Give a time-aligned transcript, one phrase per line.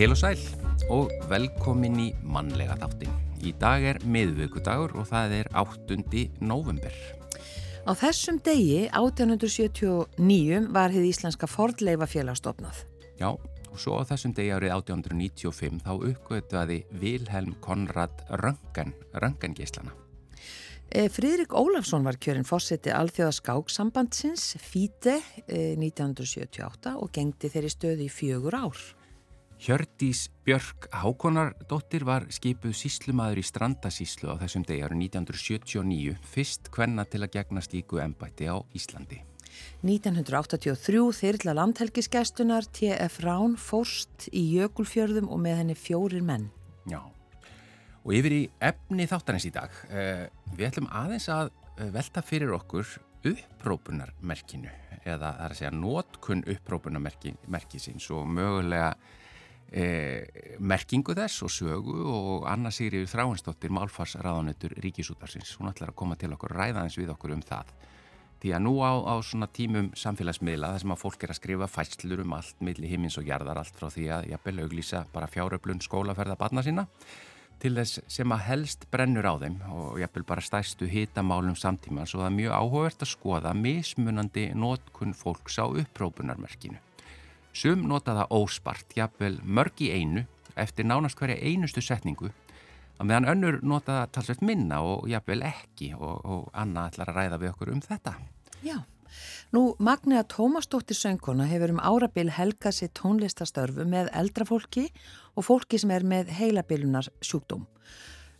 [0.00, 0.38] Heil og sæl
[0.88, 3.10] og velkomin í mannlega þáttin.
[3.44, 5.98] Í dag er miðvöggudagur og það er 8.
[6.40, 6.94] november.
[7.84, 12.78] Á þessum degi, 1879, var hefði Íslenska Fordleifa félagstofnað.
[13.20, 19.92] Já, og svo á þessum degi árið 1895 þá uppgötuði Vilhelm Konrad Röngan, Röngangislana.
[20.88, 28.56] Eh, Fríðrik Ólafsson var kjörinn fórseti alþjóðaskáksambandsins FIDE 1978 og gengdi þeirri stöði í fjögur
[28.56, 28.80] ár.
[29.60, 37.04] Hjördís Björk Hákonardóttir var skipuð síslumadur í Strandasíslu á þessum degi árið 1979, fyrst hvenna
[37.04, 39.20] til að gegna slíku ennbætti á Íslandi.
[39.84, 46.48] 1983 þyrla landhelgiskeistunar TF Rán fórst í Jökulfjörðum og með henni fjórir menn.
[46.88, 47.02] Já.
[48.00, 50.24] Og yfir í efni þáttarins í dag, uh,
[50.56, 52.96] við ætlum aðeins að uh, velta fyrir okkur
[53.28, 54.72] upprópunarmerkinu
[55.04, 58.94] eða það er að segja nótkun upprópunarmerkisins og mögulega
[59.76, 65.54] uh, merkingu þess og sögu og Anna Sigriður Þráinsdóttir Málfarsraðanetur Ríkisútarsins.
[65.60, 67.72] Hún ætlar að koma til okkur ræðaðins við okkur um það.
[68.40, 71.66] Því að nú á, á svona tímum samfélagsmiðla þar sem að fólk er að skrifa
[71.68, 75.84] fæslur um allt milli himins og jarðar allt frá því að jafnvel auglýsa bara fjáröflun
[75.84, 76.86] skólaferða barna sína
[77.60, 82.22] til þess sem að helst brennur á þeim og jafnvel bara stærstu hitamálum samtíma svo
[82.22, 86.80] það er mjög áhugavert að skoða mismunandi nótkunn fólks á upprópunarmerkinu.
[87.52, 90.26] Sum nota það óspart, jafnvel mörg í einu
[90.58, 92.30] eftir nánast hverja einustu setningu
[93.00, 97.20] að meðan önnur nota það talsveit minna og jafnvel ekki og, og Anna ætlar að
[97.20, 98.14] ræða við okkur um þetta.
[98.66, 98.76] Já.
[99.50, 104.86] Nú, Magnea Tómasdóttir söngkona hefur um árabil helgað sér tónlistastörfu með eldrafólki
[105.34, 107.64] og fólki sem er með heilabilunar sjúkdóm.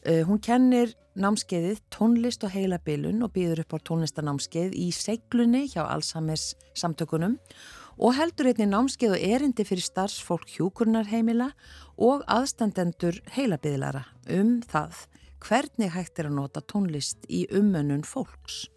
[0.06, 5.82] Uh, hún kennir námskeiðið tónlist og heilabilun og býður upp á tónlistanámskeið í seglunni hjá
[5.88, 7.79] Alzheimer's samtökunum og
[8.16, 11.50] heldur einni námskeið og erindi fyrir starfsfólk hjúkurnarheimila
[12.00, 15.02] og aðstandendur heilabiðlara um það
[15.44, 18.68] hvernig hægt er að nota tónlist í umönnun fólks.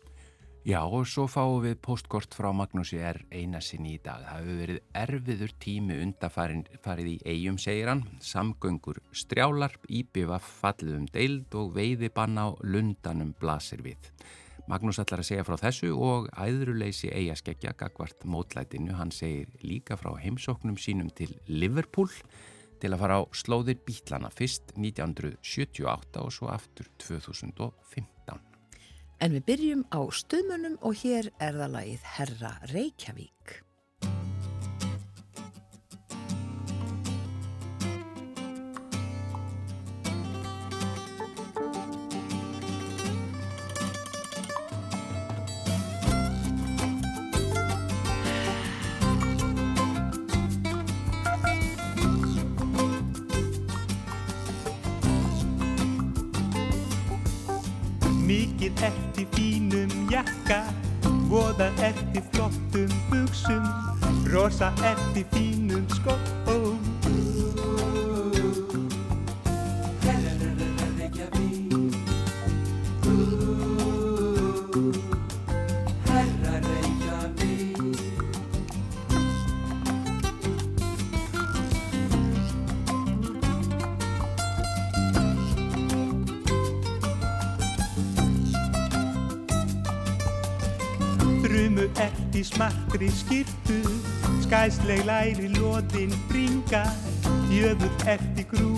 [0.64, 3.18] Já og svo fáum við postkort frá Magnúsi R.
[3.36, 4.22] Einarsinni í dag.
[4.24, 8.06] Það hefur verið erfiður tími undafarið í eigum, segir hann.
[8.24, 14.00] Samgöngur strjálar, íbjöfa fallið um deild og veiðibanna á lundanum blasir við.
[14.72, 18.94] Magnús ætlar að segja frá þessu og æðruleysi eigaskeggja gagvart mótlætinu.
[18.96, 22.12] Hann segir líka frá heimsóknum sínum til Liverpool
[22.80, 28.40] til að fara á slóðir bítlana fyrst 1978 og svo aftur 2015.
[29.24, 33.60] En við byrjum á stuðmunum og hér er það lagið Herra Reykjavík.
[58.24, 60.62] Mikið eftir fínum jakka,
[61.28, 63.68] voða eftir flottum buksum,
[64.32, 66.73] rosa eftir fínum skóm.
[92.94, 93.90] Smartri skirtu,
[94.42, 96.84] skæsleg læri loðin bringa,
[97.50, 98.73] jöfur eftir grúi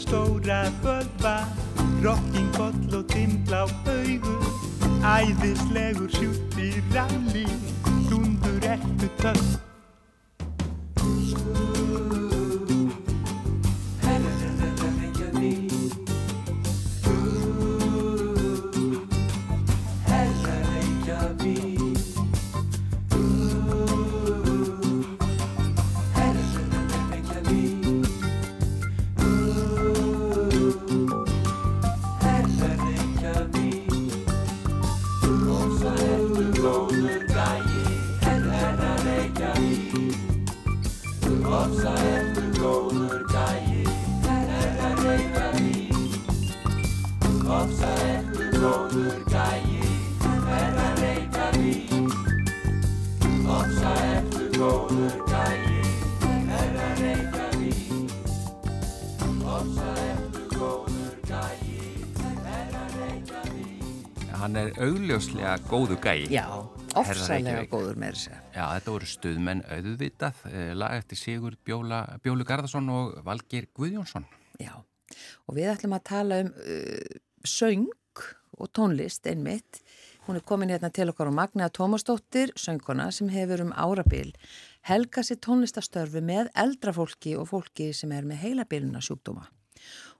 [0.00, 1.36] stóra bölva,
[2.02, 4.36] rockingoll og dimmblá augu,
[5.04, 5.89] æðislegur
[65.20, 66.30] augljóslega góðu gæi.
[66.32, 66.46] Já,
[66.96, 67.68] Reykjavík.
[67.68, 68.36] góður með þess að.
[68.54, 74.24] Já, þetta voru stuðmenn auðvitað, eh, lag eftir Sigur Bjóla, Bjólu Garðarsson og Valgir Guðjónsson.
[74.58, 74.80] Já,
[75.46, 77.90] og við ætlum að tala um uh, söng
[78.56, 79.82] og tónlist einmitt.
[80.26, 84.32] Hún er komin hérna til okkar á Magna Tómasdóttir, söngkona sem hefur um árabil
[84.88, 89.50] helga sér tónlistastörfi með eldra fólki og fólki sem er með heilabiluna sjúkdóma.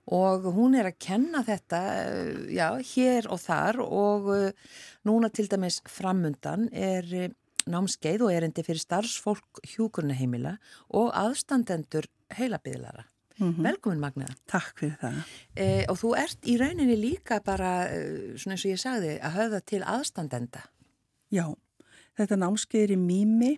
[0.09, 4.71] Og hún er að kenna þetta, uh, já, hér og þar og uh,
[5.07, 7.29] núna til dæmis framundan er uh,
[7.69, 10.57] námskeið og erindi fyrir starfsfólk hjúkurnaheimila
[10.97, 12.07] og aðstandendur
[12.37, 13.05] heilabiðlara.
[13.41, 14.27] Velkomin Magna.
[14.49, 15.17] Takk fyrir það.
[15.57, 19.37] E, og þú ert í rauninni líka bara, e, svona eins og ég sagði, að
[19.39, 20.61] höfða til aðstandenda.
[21.33, 21.45] Já,
[22.19, 23.51] þetta námskeið er í Mými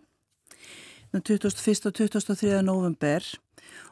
[1.13, 1.89] 21.
[1.89, 2.61] og 23.
[2.63, 3.27] november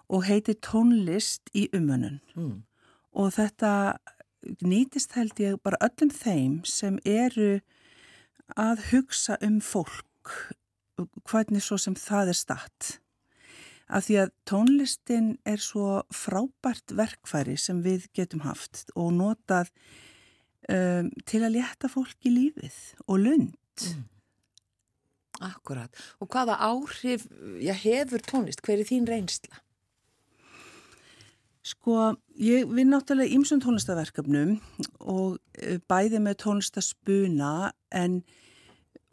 [0.07, 2.21] og heitir tónlist í umönnun.
[2.35, 2.63] Mm.
[3.11, 3.99] Og þetta
[4.65, 7.61] nýtist held ég bara öllum þeim sem eru
[8.59, 10.33] að hugsa um fólk,
[11.29, 12.91] hvernig svo sem það er statt.
[13.91, 19.71] Af því að tónlistin er svo frábært verkfæri sem við getum haft og notað
[20.71, 23.83] um, til að létta fólk í lífið og lund.
[25.41, 25.91] Akkurat.
[26.21, 27.25] Og hvaða áhrif
[27.59, 28.61] já, hefur tónlist?
[28.63, 29.59] Hver er þín reynsla?
[31.61, 34.55] Sko, ég vinn náttúrulega ímsum tónlistaverkefnum
[34.99, 38.23] og eh, bæði með tónlistaspuna en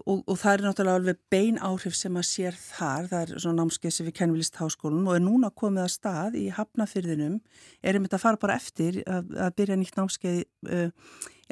[0.06, 3.62] og, og það er náttúrulega alveg bein áhrif sem að sér þar, það er svona
[3.62, 7.38] námskeið sem við kennum við list háskólun og er núna komið að stað í hafnafyrðinum,
[7.82, 10.40] er einmitt að fara bara eftir að, að byrja nýtt námskeið
[10.72, 10.88] uh,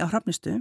[0.00, 0.60] á hafnistu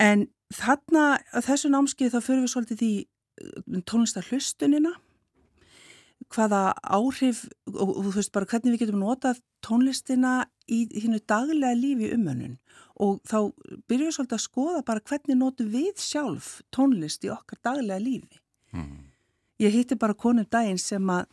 [0.00, 1.06] en þarna,
[1.44, 4.94] þessu námskeið þá fyrir við svolítið í uh, tónlistarhlustunina
[6.32, 11.76] hvaða áhrif og, og þú veist bara hvernig við getum notað tónlistina í hínu daglega
[11.78, 12.56] lífi umönnun
[13.02, 13.52] og þá
[13.86, 18.40] byrjum við svolítið að skoða bara hvernig notum við sjálf tónlist í okkar daglega lífi.
[19.62, 21.24] Ég hitti bara konum daginn sem að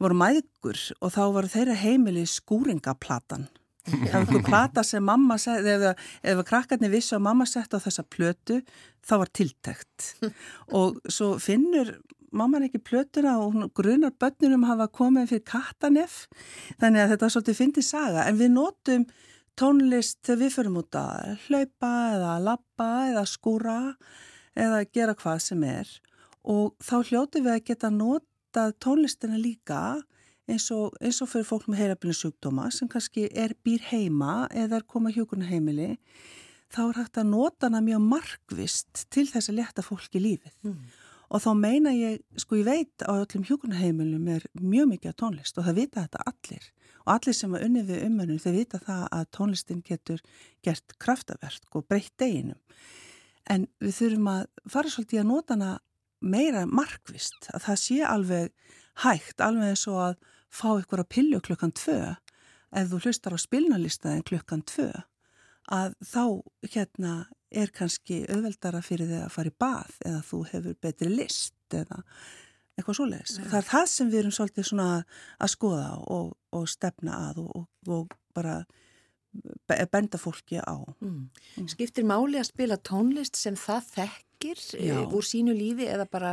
[0.00, 3.48] voru mæðgur og þá var þeirra heimili skúringaplatan.
[3.88, 7.80] Það var einhver plata sem mamma seti, ef, ef krakkarnir vissu að mamma sett á
[7.80, 8.58] þessa plötu,
[9.00, 10.10] þá var tiltækt.
[10.78, 11.94] Og svo finnur
[12.30, 16.20] mamman ekki plötuna og hún grunar börnunum hafa komið fyrir kattanef,
[16.80, 19.06] þannig að þetta er svolítið fyndið saga, en við notum
[19.58, 23.78] tónlist þegar við förum út að hlaupa eða lappa eða skúra
[24.58, 25.90] eða gera hvað sem er
[26.48, 29.80] og þá hljótu við að geta notað tónlistina líka
[30.50, 34.80] eins og, eins og fyrir fólk með heilabili sjúkdóma sem kannski er býr heima eða
[34.80, 35.92] er koma hjúkurna heimili
[36.70, 40.54] þá er hægt að nota hana mjög markvist til þess að leta fólk í lífið.
[40.66, 40.76] Mm.
[41.30, 45.68] Og þá meina ég, sko ég veit á öllum hjúkunarheimilum er mjög mikið tónlist og
[45.68, 46.64] það vita þetta allir.
[47.06, 50.24] Og allir sem er unnið við umönnum, þeir vita það að tónlistin getur
[50.66, 52.58] gert kraftaverk og breytt deginum.
[53.46, 54.42] En við þurfum að
[54.74, 55.70] fara svolítið að nota hana
[56.20, 58.50] meira markvist, að það sé alveg
[59.04, 60.18] hægt, alveg eins og að
[60.50, 62.00] fá ykkur að pillu klukkan tvö,
[62.76, 64.90] ef þú hlustar á spilnalistaðin klukkan tvö,
[65.70, 66.24] að þá
[66.74, 67.14] hérna
[67.50, 72.02] er kannski auðveldara fyrir þig að fara í bað eða þú hefur betri list eða
[72.78, 73.38] eitthvað svoleiðis.
[73.38, 73.48] Ja.
[73.50, 74.88] Það er það sem við erum svolítið svona
[75.40, 78.60] að skoða og, og stefna að og, og, bara
[79.68, 80.78] be- benda fólki á.
[81.02, 81.28] Mm.
[81.70, 84.96] Skiptir máli að spila tónlist sem það þekkir Já.
[84.96, 86.32] e, úr sínu lífi eða bara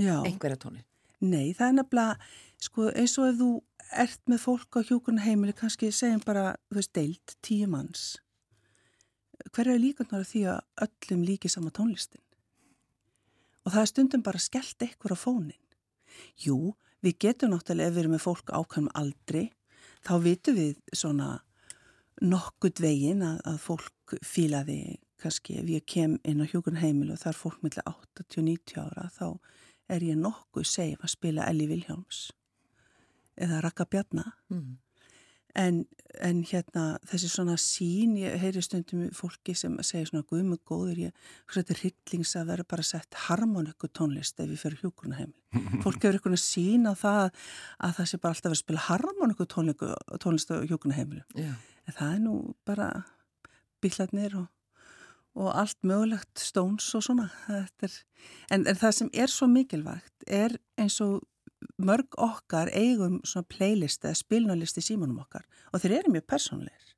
[0.00, 0.22] Já.
[0.22, 0.88] einhverja tónlist?
[1.24, 2.16] Nei, það er nefnilega,
[2.60, 3.50] sko, eins og ef þú
[4.04, 8.18] ert með fólk á hjúkurna heimili, kannski segjum bara, þú veist, deilt, tíu manns.
[9.52, 12.22] Hver er líkandar því að öllum líki sama tónlistin?
[13.64, 15.60] Og það er stundum bara skellt ekkur á fónin.
[16.40, 16.74] Jú,
[17.04, 19.44] við getum náttúrulega, ef við erum með fólk ákveðum aldri,
[20.04, 21.30] þá vitum við svona
[22.22, 24.78] nokkurt veginn að, að fólk fílaði,
[25.20, 29.08] kannski ef ég kem inn á hjúkurna heimili og það er fólk millir 80-90 ára,
[29.14, 29.26] þá
[29.94, 32.26] er ég nokkuð seif að spila Elli Vilhjáms
[33.34, 34.78] eða Raka Bjarna Mm.
[35.58, 35.80] En,
[36.24, 41.28] en hérna þessi svona sín, ég heyri stundum fólki sem segir svona guðmur góður ég,
[41.50, 45.38] þetta er hryllings að vera bara sett harmoniku tónlist ef ég fyrir hjúkurna heimil
[45.84, 47.22] fólk hefur eitthvað sín á það
[47.78, 51.54] að það sé bara alltaf að að spila harmoniku tónlist á hjúkurna heimil Já.
[51.86, 52.90] en það er nú bara
[53.84, 54.50] bílarnir og
[55.34, 57.28] og allt mögulegt stóns og svona.
[57.50, 57.94] Er,
[58.54, 61.24] en, en það sem er svo mikilvægt er eins og
[61.78, 66.92] mörg okkar eigum svona playlist eða spilnarlist í símanum okkar og þeir eru mjög persónleir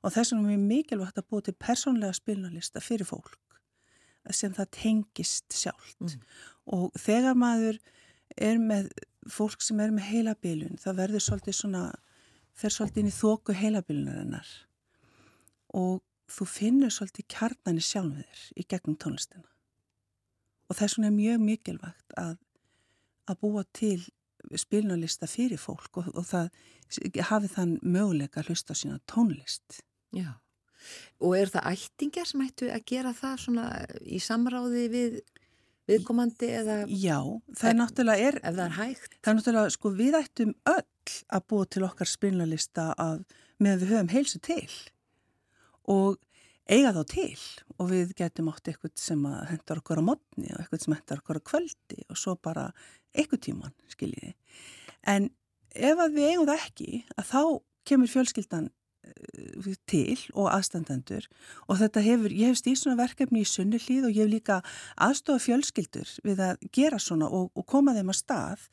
[0.00, 3.38] og þess vegna er mjög mikilvægt að búa til persónlega spilnarlista fyrir fólk
[4.36, 5.96] sem það tengist sjálft.
[6.00, 6.20] Mm.
[6.76, 7.80] og þegar maður
[8.36, 8.90] er með
[9.28, 11.84] fólk sem er með heilabilun það verður svolítið svona
[12.56, 14.50] fer svolítið inn í þóku heilabilunarinnar
[15.76, 19.46] og þú finnur svolítið kjarnani sjálfur í gegnum tónlistina.
[20.70, 22.36] Og þess vegna er mjög mikilvægt að,
[23.30, 23.98] að búa til
[24.56, 26.48] spilnarlista fyrir fólk og, og það
[27.28, 29.82] hafi þann möguleika að hlusta á sína tónlist
[30.16, 30.40] Já.
[31.20, 33.66] Og er það ættingjar sem ættu að gera það svona
[34.00, 35.18] í samráði við
[35.90, 37.18] viðkomandi eða Já,
[37.58, 39.18] það er náttúrulega er ef það er hægt?
[39.18, 43.22] Það er náttúrulega, sko, við ættum öll að búa til okkar spilnarlista að
[43.60, 44.66] með við höfum heilsu til
[45.90, 46.18] og
[46.68, 47.38] eiga þá til
[47.78, 51.22] og við getum átt eitthvað sem að hendar okkur á modni og eitthvað sem hendar
[51.22, 52.70] okkur á kvöldi og svo bara
[53.16, 54.34] eitthvað tíman, skiljiði.
[55.08, 55.30] En
[55.74, 57.42] ef að við eigum það ekki, að þá
[57.88, 61.26] kemur fjölskyldan eh, til og aðstandendur
[61.66, 64.58] og þetta hefur, ég hef stýrt svona verkefni í sunnuhlýð og ég hef líka
[65.00, 68.66] aðstofa fjölskyldur við að gera svona og, og koma þeim að stað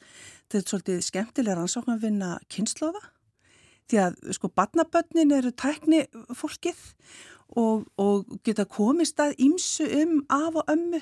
[0.48, 3.06] þetta er svolítið skemmtilega rannsókn að vinna kynnslóða
[3.88, 6.04] því að sko barnabönnin eru tækni
[6.36, 6.80] fólkið
[7.56, 11.02] og, og geta komist að ímsu um af og ömmu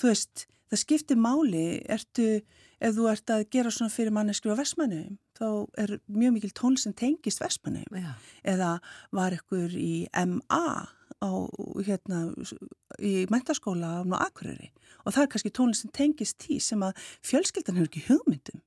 [0.00, 2.40] þú veist, það skiptir máli ertu,
[2.82, 5.46] ef þú ert að gera svona fyrir manneskri á Vestmannum þá
[5.82, 8.12] er mjög mikil tón sem tengist Vestmannum Já.
[8.54, 8.72] eða
[9.12, 10.66] var ykkur í MA
[11.22, 11.30] á,
[11.86, 12.24] hérna,
[12.98, 14.72] í mentaskóla á Akureyri
[15.04, 18.62] og það er kannski tónlist sem tengist tí sem að fjölskyldan hefur ekki hugmyndum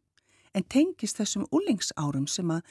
[0.55, 2.61] en tengist þessum úlingsárum sem að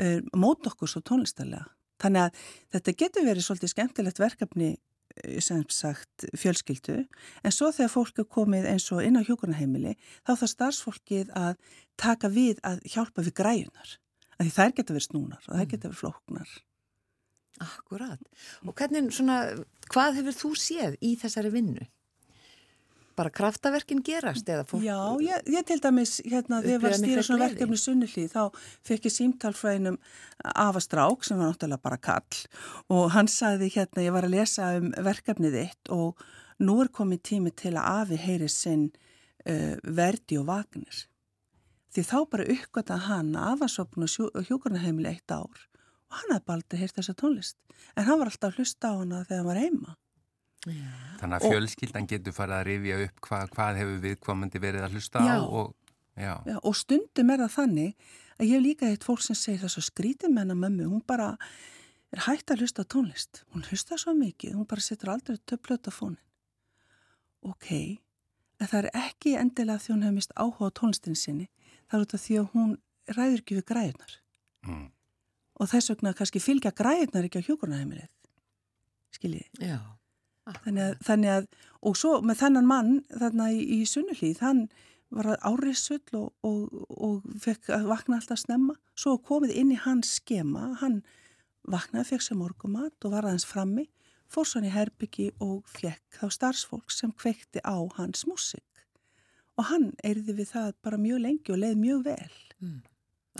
[0.00, 1.70] uh, mót okkur svo tónlistarlega.
[2.02, 2.40] Þannig að
[2.74, 8.28] þetta getur verið svolítið skemmtilegt verkefni eh, sem sagt fjölskyldu en svo þegar fólk er
[8.38, 9.94] komið eins og inn á hjókunarheimili
[10.26, 11.56] þá þarf starfsfólkið að
[12.00, 13.96] taka við að hjálpa við græjunar.
[14.38, 16.52] Af Því þær geta verið snúnar og þær geta verið flóknar.
[17.62, 18.22] Akkurat.
[18.66, 19.42] Og hvernig svona,
[19.92, 21.84] hvað hefur þú séð í þessari vinnu?
[23.18, 24.84] Bara kraftaverkin gerast eða fólk?
[24.86, 28.62] Já, ég, ég til dæmis, hérna, þegar ég var að stýra svona verkefni sunnuhlið, þá
[28.88, 29.98] fekk ég símtal frá einum
[30.42, 32.40] afastrák sem var náttúrulega bara kall
[32.92, 36.24] og hann sagði hérna, ég var að lesa um verkefnið þitt og
[36.62, 41.06] nú er komið tími til að afi heyri sinn uh, verdi og vagnir.
[41.92, 45.68] Því þá bara uppgötta hann afasopn og hjókurnaheimili eitt ár
[46.12, 47.58] og hann hafði bara aldrei heyrt þessa tónlist.
[47.96, 49.96] En hann var alltaf að hlusta á hana þegar hann var heima.
[50.62, 55.22] Þannig að fjölskyldan getur farið að rifja upp hvað, hvað hefur viðkomandi verið að hlusta
[55.26, 55.34] Já.
[55.34, 55.74] á og
[56.14, 57.94] já, Já, og stundum er það þannig
[58.38, 61.02] að ég hef líka eitt fólk sem segir það svo skrítið með hana mömmu, hún
[61.06, 61.32] bara
[62.12, 63.42] er hægt að hlusta tónlist.
[63.54, 66.20] Hún hlusta svo mikið, hún bara setur aldrei töflöt á fónin.
[67.42, 67.70] Ok,
[68.60, 71.48] en það er ekki endilega því hún hefur mist áhuga á tónlistin sinni,
[71.90, 72.74] það er út af því að hún
[73.16, 74.12] ræður ekki við græðunar.
[74.66, 74.84] mm,
[75.60, 78.08] Og þess vegna kannski fylgja græðunar ekki á hjókurnaheimilið.
[79.12, 79.48] Skiljiði.
[79.60, 79.78] Já.
[80.42, 81.44] Þannig að, þannig að,
[81.86, 84.62] og svo með þennan mann þarna í, í sunnuhlýð, hann
[85.12, 88.74] var árisull og, og, og fekk að vakna alltaf snemma.
[88.98, 91.02] Svo komið inn í hans skema, hann
[91.70, 93.86] vaknaði, fekk sér morgumat og var aðeins frammi,
[94.32, 98.66] fór svo hann í herbyggi og fekk þá starfsfólk sem kveikti á hans músik.
[99.60, 102.32] Og hann eirði við það bara mjög lengi og leið mjög vel.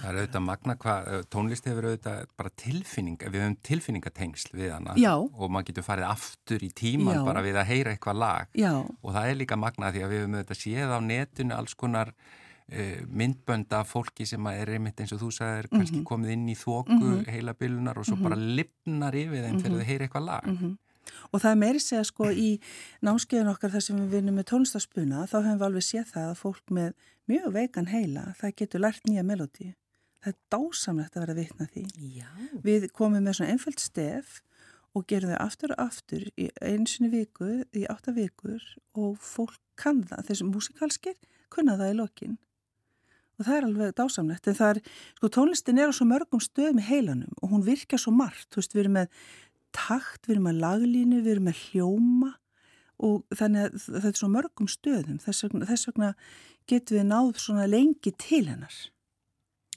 [0.00, 4.70] Það er auðvitað magna hvað eh, tónlist hefur auðvitað bara tilfinning, við höfum tilfinningatengsl við
[4.72, 4.94] hana.
[5.00, 5.14] Já.
[5.20, 7.24] og maður getur farið aftur í tíman Já.
[7.28, 8.54] bara við að heyra eitthvað lag.
[8.56, 11.76] Já, og það er líka magna því að við höfum auðvitað séð á netinu alls
[11.76, 16.36] konar uh, myndbönda af fólki sem að er einmitt eins og þú sagðir kannski komið
[16.38, 20.26] inn í þóku heila byllunar og svo bara lifnar yfir þeim þegar þau heyra eitthvað
[20.30, 20.48] lag.
[21.34, 22.48] Og það er meiri segja sko í
[23.04, 26.38] námskeiðin okkar þar sem við vinnum með tónlistaspuna þá hefum við alveg séð það að
[26.38, 29.72] fólk með mjög veikan heila það getur lært nýja melódi.
[30.22, 31.84] Það er dásamlegt að vera vitna því.
[32.20, 32.30] Já.
[32.62, 34.38] Við komum með svona einföld stef
[34.94, 38.62] og gerum þau aftur og aftur í einsinni viku, í átta vikur
[38.98, 40.26] og fólk kann það.
[40.28, 41.16] Þessi músikalskir
[41.52, 42.36] kunna það í lokin.
[43.40, 44.46] Og það er alveg dásamlegt.
[44.46, 44.80] En það er,
[45.18, 48.50] sko tónlistin er á svo mörgum stöðum í heilanum og hún virkar svo margt.
[48.52, 49.18] Þú veist, við erum með
[49.74, 52.32] takt, við erum með laglínu, við erum með hljóma
[53.02, 55.20] og þannig að þetta er svo mörgum stöðum.
[55.24, 56.14] Þess vegna, þess vegna
[56.70, 58.76] getum við náð svona lengi til hennar.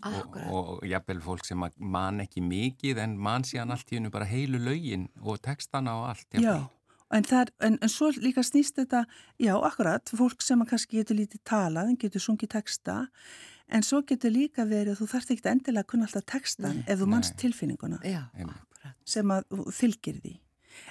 [0.06, 0.48] Og, Akkurat.
[0.54, 4.60] og jafnvel fólk sem man ekki mikið en man síðan allt í hennu bara heilu
[4.62, 6.70] lögin og textana og allt Já, jafnvel.
[7.18, 9.06] en, það er, en, en svo líka snýst þetta,
[9.42, 12.98] já, akkurat, fólk sem að kannski getur lítið talað, en getur sungið texta,
[13.70, 17.10] en svo getur líka verið, þú þarft ekki endilega að kunna alltaf textan ef þú
[17.10, 17.42] manst Nei.
[17.46, 18.24] tilfinninguna Já,
[19.06, 20.40] sem að þú fylgir því.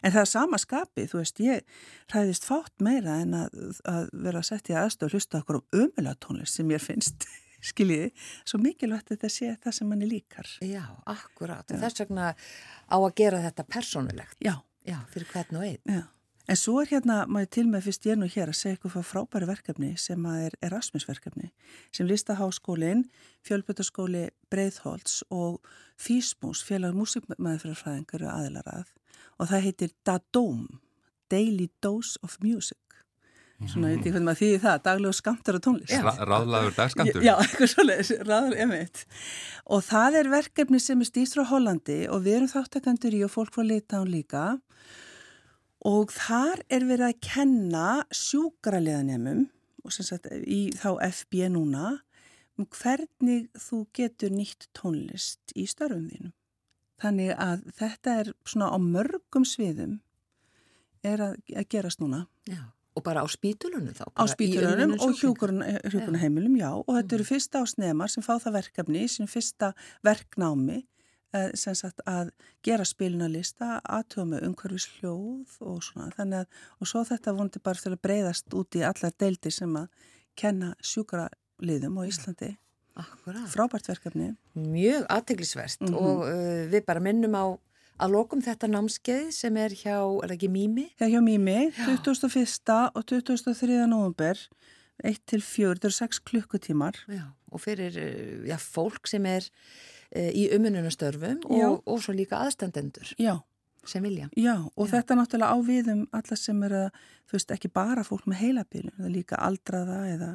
[0.00, 1.64] En það er sama skapið, þú veist, ég
[2.08, 6.16] hræðist fátt meira en að, að vera sett í aðstöð og hlusta okkur um ömulega
[6.24, 7.26] tónlist sem mér finnst,
[7.64, 8.10] skiljiði,
[8.44, 10.50] svo mikilvægt að þetta sé það sem manni líkar.
[10.64, 11.70] Já, akkurát.
[11.70, 14.38] Þess vegna á að gera þetta persónulegt.
[14.44, 14.58] Já.
[14.84, 15.80] Já, fyrir hvern og einn.
[15.88, 16.02] Já.
[16.44, 19.06] En svo er hérna, maður til með fyrst ég nú hér að segja eitthvað frá
[19.08, 21.48] frábæri verkefni sem að er Erasmus verkefni
[21.88, 23.06] sem listaháskólinn,
[23.48, 25.64] fjölbjörnskóli Breitholtz og
[25.96, 28.92] Físmús, félag músikmaðurfræðingar og aðilarað
[29.40, 30.66] og það heitir DADOM,
[31.32, 32.83] Daily Dose of Music.
[33.70, 35.94] Svona, ég veit ekki hvernig maður þýði það, daglegu skamtur og tónlist.
[36.04, 37.24] Ra ráðlagur dagskamtur.
[37.24, 39.02] Já, eitthvað svolítið, ráður emitt.
[39.64, 43.32] Og það er verkefni sem er stýst frá Hollandi og við erum þáttakandur í og
[43.32, 44.44] fólk frá Litán líka
[45.84, 49.46] og þar er verið að kenna sjúkraliðanemum
[49.84, 51.98] og sem sagt í þá FB núna
[52.58, 56.34] um hvernig þú getur nýtt tónlist í störfum þínum.
[57.02, 59.98] Þannig að þetta er svona á mörgum sviðum
[61.04, 62.24] er að, að gerast núna.
[62.48, 62.73] Já.
[62.94, 64.06] Og bara á spítulunum þá?
[64.14, 66.70] Á spítulunum og hjúkurnaheimilum, já.
[66.78, 69.72] Og þetta eru fyrsta ásnemar sem fá það verkefni, sem fyrsta
[70.06, 70.84] verknámi
[71.34, 72.30] Eh, sem sagt að
[72.62, 77.82] gera spilunarlista, aðtöfa með umhverfis hljóð og svona þannig að og svo þetta vondi bara
[77.82, 80.04] til að breyðast út í allar deildir sem að
[80.38, 82.52] kenna sjúkraliðum á Íslandi
[83.02, 83.50] Akkurát.
[83.50, 85.98] frábært verkefni Mjög aðteglisvert mm -hmm.
[86.06, 87.58] og uh, við bara minnum á
[88.00, 90.86] að lokum þetta námskeið sem er hjá, er það ekki Mými?
[91.00, 92.78] Já, hjá Mými, 21.
[92.94, 93.80] og 23.
[93.90, 94.44] november
[95.04, 99.50] 1 til 4, þetta eru 6 klukkutímar Já, og fyrir eh, já, fólk sem er
[100.14, 103.40] Eh, í umununastörfum og, og svo líka aðstandendur Já.
[103.82, 104.28] sem vilja.
[104.38, 104.92] Já, og Já.
[104.92, 108.94] þetta náttúrulega á viðum alla sem er að, þú veist, ekki bara fólk með heilabílum,
[108.94, 110.28] það er líka aldraða eða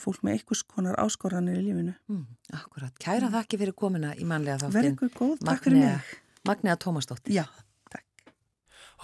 [0.00, 1.92] fólk með einhvers konar áskoranir í lífinu.
[2.08, 2.22] Mm,
[2.56, 2.94] akkurat.
[2.96, 3.34] Kæra mm.
[3.36, 4.96] þakki fyrir komina í manlega þáttin.
[4.96, 6.16] Verður góð, takk fyrir mig.
[6.46, 7.40] Magnea Tómasdóttir.
[7.40, 7.46] Já,
[7.90, 8.32] takk.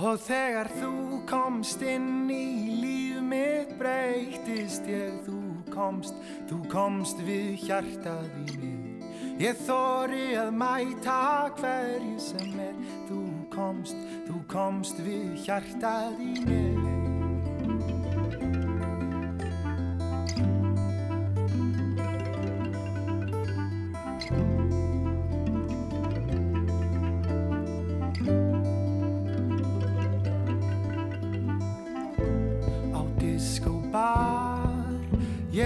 [0.01, 5.41] Og þegar þú komst inn í líf mitt breytist ég, þú
[5.73, 6.17] komst,
[6.51, 8.73] þú komst við hjartaðinu.
[9.43, 11.21] Ég þóri að mæta
[11.59, 12.77] hverju sem er
[13.09, 16.92] Þú komst, þú komst við hjartað í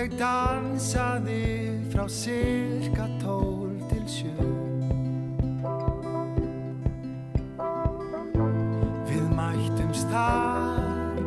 [0.07, 3.73] Ég dansaði frá cirka tól
[4.07, 4.31] sjö.
[9.09, 11.19] Við mættumst þar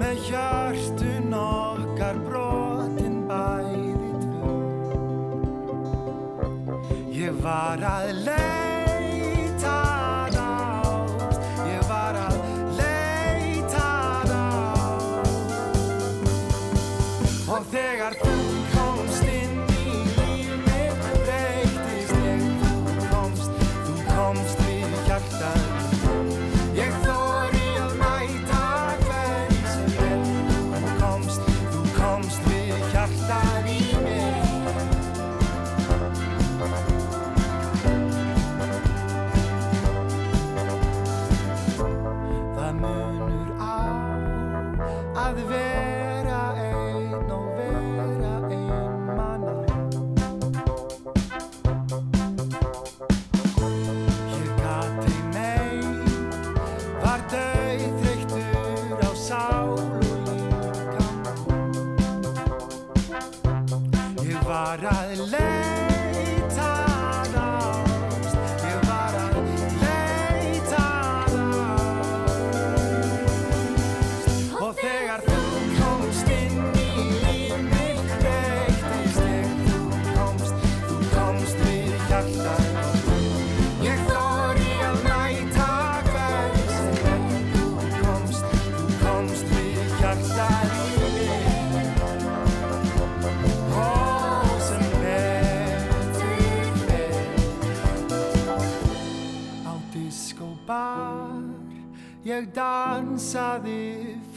[0.00, 4.56] með hjörtun okkar brotin bæði tvö.
[7.20, 8.61] Ég var að leið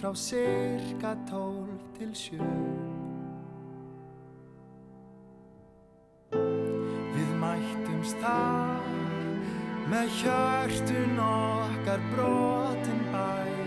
[0.06, 2.50] frá cirka tólf til sjö.
[7.16, 8.86] Við mættumst þar
[9.90, 13.64] með hjörtun okkar brotin bæði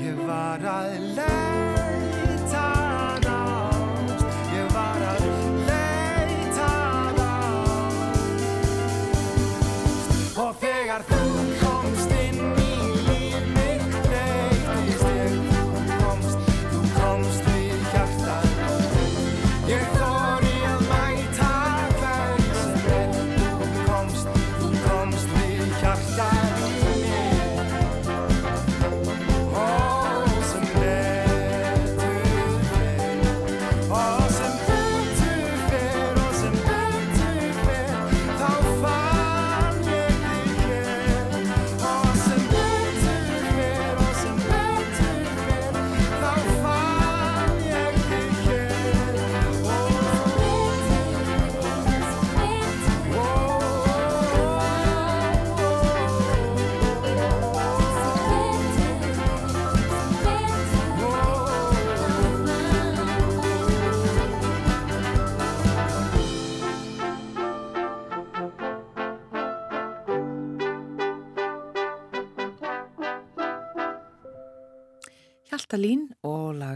[0.00, 1.39] Ég var að leið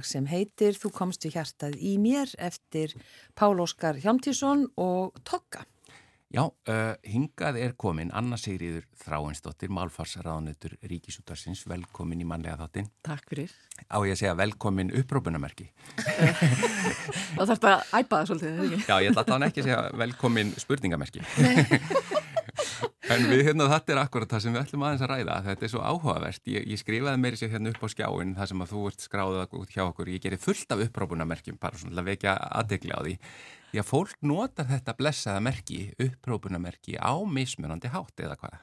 [0.04, 2.94] lag sem heitir Þú komst við hjartað í mér eftir
[3.34, 5.64] Pál Óskar Hjámtísson og Tokka.
[6.34, 12.90] Já, uh, hingað er komin Anna Sigriður Þráinsdóttir, málfarsraðanutur Ríkisútarsins, velkomin í mannlega þáttinn.
[13.06, 13.54] Takk fyrir.
[13.86, 15.70] Á ég að segja velkomin upprópunamerki.
[17.38, 18.76] Það þarf að æpa það svolítið?
[18.82, 21.22] Já, ég ætla þannig ekki að segja velkomin spurningamerki.
[23.14, 25.38] en við hérna, þetta er akkurat það sem við ætlum aðeins að ræða.
[25.48, 26.42] Þetta er svo áhugavert.
[26.50, 29.56] Ég, ég skrifaði meiri sér hérna upp á skjáin það sem að þú ert skráðað
[29.60, 30.12] út hjá okkur.
[30.14, 33.16] Ég gerir fullt af upprópunamerkjum, bara svona að vekja aðdegli á því.
[33.70, 38.60] Því að fólk notar þetta blessaða merki, upprópunamerki á mismunandi hátt eða hvað?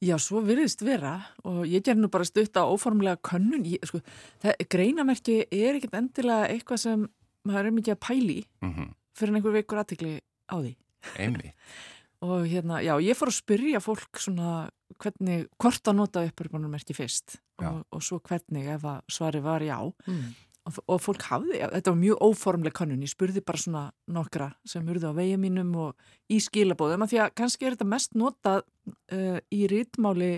[0.00, 3.66] Já, svo virðist vera og ég ger nú bara stutt á óformlega könnun.
[3.68, 4.00] Ég, sko,
[4.40, 7.02] það, greinamerki er ekkert endilega eitthvað sem
[7.48, 8.88] maður er mikið að pæli Mm -hmm.
[9.14, 10.76] fyrir einhver veikur aðtikli á því.
[11.18, 11.52] Einmi.
[12.20, 14.68] Og hérna, já, ég fór að spyrja fólk svona
[15.00, 17.70] hvernig, hvort að nota upprópunamerki fyrst Já.
[17.70, 19.78] og, og svo hvernig ef að svari var já.
[20.04, 20.34] Mm.
[20.68, 24.88] og, og fólk hafði, þetta var mjög óformleg kannun, ég spurði bara svona nokkra sem
[24.92, 28.64] urðu á vegi mínum og í skilabóðum, af því að kannski er þetta mest notað
[28.66, 30.32] uh, í rítmáli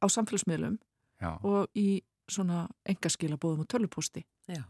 [0.00, 0.78] á samfélagsmiðlum
[1.20, 1.34] Já.
[1.42, 4.64] og í svona engaskilabóðum og tölvupústi Já.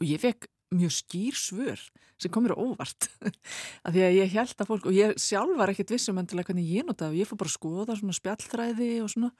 [0.00, 1.82] og ég fekk mjög skýr svör
[2.20, 3.08] sem komur á óvart
[3.84, 6.70] af því að ég held að fólk og ég sjálf var ekkert vissum endilega hvernig
[6.70, 9.32] ég notaði ég fór bara að skoða svona spjallþræði og svona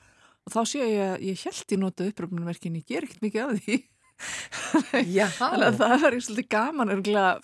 [0.45, 3.65] og þá sé ég að ég held ég notaði uppröfnumverkin, ég ger ekkert mikið af
[3.65, 3.79] því.
[5.41, 6.93] Þannig að það er svolítið gaman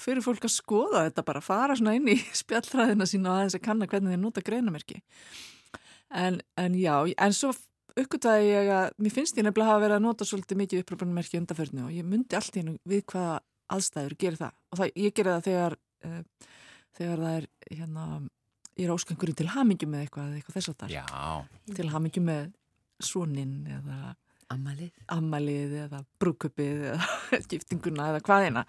[0.00, 3.64] fyrir fólk að skoða þetta bara, fara svona inn í spjallfræðina sína og aðeins að
[3.64, 5.00] kanna hvernig þeir nota greinamerki.
[6.10, 7.52] En, en já, en svo
[7.98, 11.86] uppgötaði ég að mér finnst ég nefnilega hafa verið að nota svolítið mikið uppröfnumerki undanförnu
[11.88, 13.40] og ég myndi allt í hennu við hvaða
[13.76, 14.56] aðstæður gerir það.
[14.70, 16.48] Og það, ég gerir það þegar, uh,
[16.98, 18.06] þegar það er, hérna,
[18.76, 20.96] ég er áskangur til hamingjum með eitthvað, eitthvað þess að það.
[20.96, 21.76] Já.
[21.78, 22.50] Til hamingjum með
[23.00, 24.16] svoninn eða
[24.50, 24.90] Amalið.
[25.14, 27.08] ammalið eða brúköpið eða
[27.50, 28.64] giftinguna eða hvaðina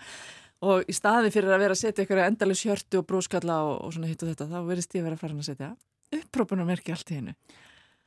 [0.62, 3.96] og í staði fyrir að vera að setja eitthvað endalega hjörtu og bróskalla og, og
[3.96, 5.72] svona hitt og þetta þá verðist ég að vera að fara að setja
[6.20, 7.36] upprópunamerki allt í hennu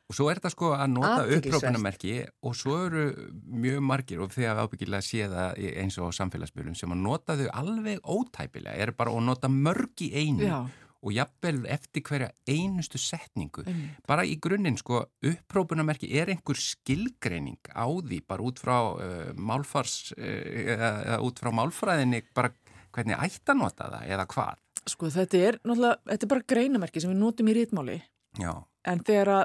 [0.05, 2.15] Og svo er þetta sko að nota upprópunamerki
[2.45, 3.05] og svo eru
[3.49, 7.01] mjög margir og þegar við ábyggilega sé það í- eins og á samfélagsbyrjum sem að
[7.07, 10.59] nota þau alveg ótæpilega, er bara að nota mörg í einu Já,
[11.05, 13.65] og jafnvel eftir hverja einustu setningu.
[13.67, 13.97] einmitt.
[14.07, 20.13] Bara í grunninn sko, upprópunamerki er einhver skilgreining á því bara út frá uh, málfars,
[20.19, 22.53] uh, út frá málfræðinni bara
[22.95, 24.61] hvernig ætti að nota það eða hvað.
[24.85, 28.03] Sko þetta er náttúrulega, þetta er bara greinamerki sem við notum í rítmáli
[28.37, 28.53] Já,
[28.85, 29.45] en þegar að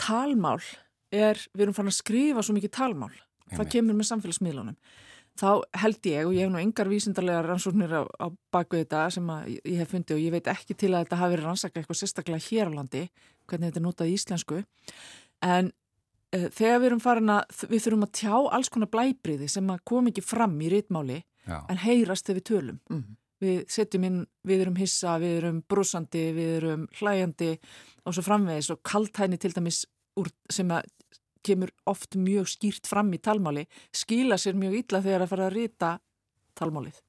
[0.00, 0.60] talmál
[1.14, 3.12] er, við erum farin að skrifa svo mikið talmál,
[3.48, 3.74] það Einmitt.
[3.74, 4.78] kemur með samfélagsmiðlunum.
[5.36, 5.48] Þá
[5.82, 9.50] held ég og ég hef nú engar vísindarlega rannsóknir á, á baku þetta sem að
[9.58, 12.46] ég hef fundið og ég veit ekki til að þetta hafi verið rannsaka eitthvað sérstaklega
[12.46, 13.02] hér á landi
[13.44, 14.62] hvernig þetta er notað í íslensku.
[15.44, 19.68] En uh, þegar við erum farin að við þurfum að tjá alls konar blæbriði sem
[19.74, 22.80] að kom ekki fram í rítmáli já, en heyrast þegar við tölum.
[22.88, 23.04] Mm.
[23.42, 27.52] Við setjum inn, við erum hissa, við erum brúsandi, við erum hlæjandi
[28.06, 28.70] og svo framvegis.
[28.72, 29.84] Og kaltæni til dæmis
[30.20, 30.88] úr, sem að
[31.46, 35.56] kemur oft mjög skýrt fram í talmáli skila sér mjög illa þegar að fara að
[35.60, 35.90] rita
[36.58, 37.02] talmálið.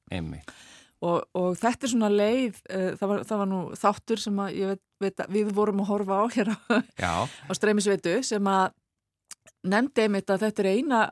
[0.98, 4.58] Og, og þetta er svona leið uh, það, var, það var nú þáttur sem að,
[4.72, 6.58] veit, veit að við vorum að horfa á hér á,
[7.22, 8.74] á streymisveitu sem að
[9.68, 11.02] nefndi einmitt að þetta er eina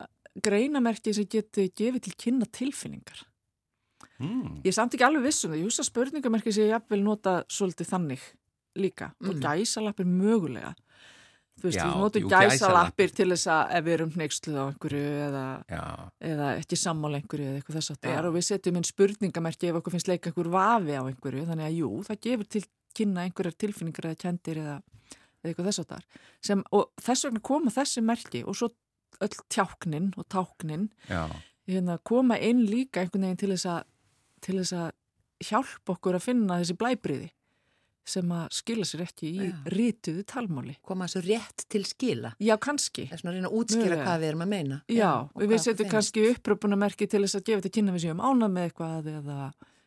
[0.42, 3.22] greinamerki sem getur gefið til kynna tilfinningar
[4.20, 4.62] mm.
[4.64, 5.60] Ég er samt ekki alveg viss um það.
[5.60, 8.26] Ég hugsa spurningamerki sem ég jafnvel nota svolítið þannig
[8.76, 9.12] líka.
[9.24, 9.40] Og Mm.
[9.44, 10.74] gæsalappir mögulega.
[11.56, 15.04] Þú veist, Já, við notum gæsalappir til þess að ef við erum hneiksluð á einhverju
[15.26, 15.44] eða,
[16.20, 19.70] eða ekki sammála einhverju eða eitthvað þess að það er og við setjum inn spurningamerki
[19.70, 21.46] ef okkur finnst leika einhver vafi á einhverju.
[21.48, 22.62] Þannig að jú, það gefur til
[22.96, 24.76] kynna einhverjar tilfinningar eða kendir eða,
[25.40, 25.88] eða eitthvað þess að
[26.44, 28.68] það Og þess vegna koma þessi merki og svo
[29.24, 31.24] öll tjáknin og táknin já,
[31.66, 33.84] hérna, koma inn líka einhvern veginn til þess að
[34.46, 34.92] til þess að
[35.50, 37.30] hjálpa okkur að finna þessi blæbriði
[38.06, 39.54] sem að skila sér ekki í Já.
[39.74, 40.76] rítuðu talmáli.
[40.86, 42.30] Koma þessu rétt til skila.
[42.38, 43.08] Já, kannski.
[43.10, 44.04] Það er svona að reyna að útskýra Mögulega.
[44.06, 44.76] hvað við erum að meina.
[44.94, 48.54] Já, og við setjum kannski uppröpunamerki til þess að gefa þetta kynna við séum ánað
[48.54, 49.38] með eitthvað eða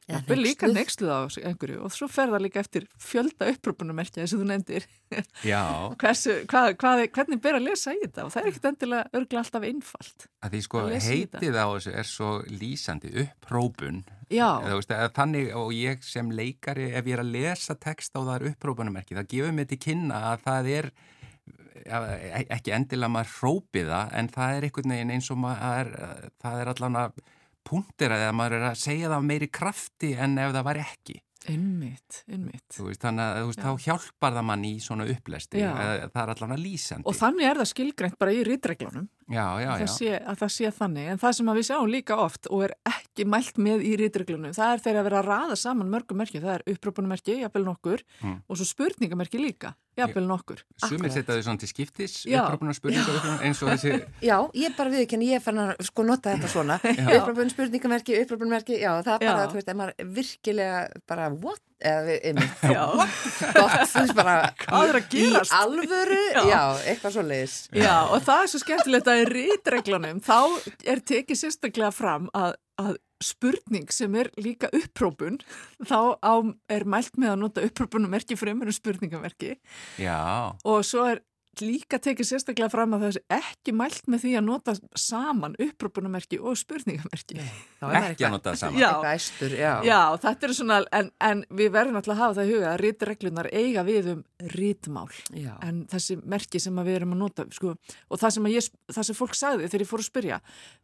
[0.09, 4.33] Eða jafnvel líka nexluð á einhverju og svo fer það líka eftir fjölda uppröpunamerkja eins
[4.33, 4.87] og þú nefndir.
[5.45, 5.61] Já,
[6.01, 8.25] Hversu, hvað, hvað, hvernig ber að lesa í þetta?
[8.25, 10.25] Og það er ekkit endilega örgla alltaf einfalt.
[10.41, 15.53] að því sko Að heitið á þessu er svo lýsandi upprópun Já, Eða, veist, þannig
[15.57, 19.29] og ég sem leikari ef ég er að lesa text á það er upprópunamerki það
[19.31, 20.89] gefur mig til kynna að það er
[21.87, 22.01] ja,
[22.57, 25.91] ekki endilega maður hrópið það en það er einhvern veginn eins og maður er,
[26.43, 27.19] það er allan að
[27.69, 31.19] punktir að maður er að segja það meiri krafti en ef það var ekki.
[31.49, 32.17] Innmitt.
[32.75, 36.55] Þú veist, þannig að veist, þá hjálpar það mann í svona upplesti það er allan
[36.57, 37.07] að lýsandi.
[37.07, 40.51] Og þannig er það skilgreint bara í rítreglunum já, já, að, það sé, að það
[40.55, 41.07] sé þannig.
[41.13, 44.73] En það sem við sjáum líka oft og er ekki mælt með í rítreglunum, það
[44.75, 46.43] er þegar að vera að raða saman mörgum merkjum.
[46.45, 48.41] Það er uppröpunamerki, jafnvel nokkur, Mm.
[48.49, 50.63] og svo spurningamerki líka, jafnvel nokkur.
[50.83, 53.93] Sumir setja þau svona til skiptis upprópunar spurningar eins og þessi
[54.29, 56.79] Já, ég bara viðkenni, ég fann að sko nota þetta svona.
[57.19, 59.49] Uppröpun spurningamerki, uppröpunmerki, já, það er bara, Já.
[59.53, 61.61] þú veist, ef maður virkilega bara, what?
[61.79, 62.81] Eða við, einmitt, Já.
[63.55, 64.49] gott, þú veist bara?
[65.15, 66.41] Í alvöru, Já.
[66.49, 67.53] já, eitthvað svo leiðis.
[67.71, 70.39] Já, og það er svo skemmtilegt að í rítreglunum þá
[70.91, 75.39] er tekið sérstaklega fram að, að spurning sem er líka upprópun,
[75.87, 76.35] þá á,
[76.71, 79.55] er mælt með að nota upprópunamerki fremur en spurningamerki
[79.99, 80.19] já,
[80.63, 81.23] og svo er
[81.59, 86.37] líka tekið sérstaklega fram að það er ekki mælt með því að nota saman upprópunamerki
[86.39, 87.35] og spurningamerki.
[87.79, 88.91] Þá er maður ekki að nota saman Já.
[89.09, 89.71] Æstur, já.
[89.83, 92.79] Já, þetta er svona, en, en við verðum alltaf að hafa það í huga að
[92.85, 94.23] rítreglunar eiga við um
[94.55, 95.07] rítmál.
[95.35, 95.51] Já.
[95.67, 97.75] En þessi merki sem að við erum að nota, sko,
[98.07, 100.41] og það sem, að ég, það sem fólk sagði þegar ég fór að spyrja,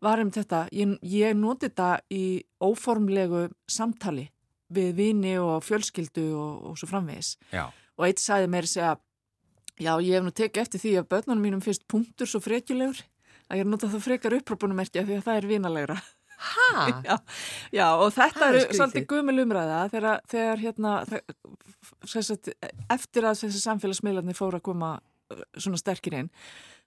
[0.09, 2.25] var um þetta, ég, ég noti þetta í
[2.65, 4.27] óformlegu samtali
[4.75, 7.35] við vini og fjölskyldu og, og svo framvegis.
[7.53, 8.95] já, Og eitt sagði mér að segja,
[9.79, 13.01] já, ég hef nú tekið eftir því að börnunum mínum finnst punktur svo frekjulegur
[13.49, 15.97] að ég er nota það frekar upprópunumerkja því að það er vinalegra.
[16.35, 16.69] Hæ?
[17.07, 17.15] Já,
[17.71, 20.91] já, og þetta er eru svolítið gumil umræða þegar, þegar hérna,
[22.11, 22.49] sagt,
[22.91, 26.29] eftir að þessi samfélagsmiðlarnir fóru að koma uh, svona sterkir inn,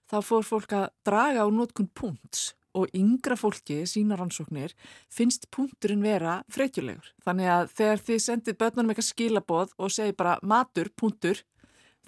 [0.05, 4.75] þá fór fólk að draga á nótkun punkts og yngra fólki, sína rannsóknir,
[5.09, 7.09] finnst punkturinn vera frekjulegur.
[7.25, 11.41] Þannig að þegar þið sendið börnunum eitthvað skilaboð og segir bara matur, punktur,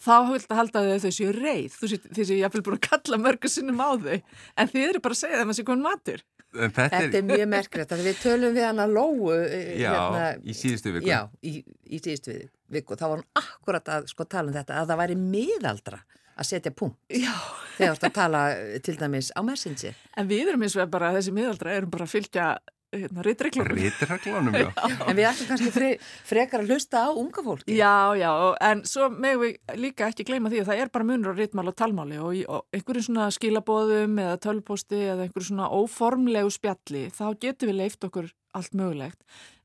[0.02, 0.14] þá
[0.58, 1.78] halda þau að þau séu reið.
[1.78, 4.20] Þú séu, þið séu jáfnvel búin að kalla mörgu sinnum á þau,
[4.58, 6.24] en þið eru bara að segja þeim að sé komin matur.
[6.52, 10.92] Þetta Þetta er mjög þannig við tölum við hana Lóu eh, Já, hérna, í síðustu
[10.98, 11.08] viku.
[11.08, 12.98] Já, í, í síðustu vi- viku.
[13.00, 16.02] Þá var hún akkurat að sko tala um þetta, að það væri miðaldra
[16.36, 17.32] að setja punkt Já.
[17.78, 19.96] þegar þú ert að tala eh, til dæmis á Messenger.
[20.20, 22.50] En við erum eins og bara, þessi miðaldra erum bara að fylgja
[22.94, 23.78] hérna, rítreglunum.
[23.78, 24.68] Rítraglunum, já.
[25.08, 25.90] En við ætlum kannski fre,
[26.28, 27.76] frekar að hlusta á unga fólki.
[27.78, 31.08] Já, já, og- en svo megum við líka ekki gleyma því að það er bara
[31.08, 35.70] munur á rítmál og talmáli og, og einhverju svona skilabóðum eða tölposti eða einhverju svona
[35.72, 39.20] óformlegu spjalli, þá getum við leift okkur allt mögulegt,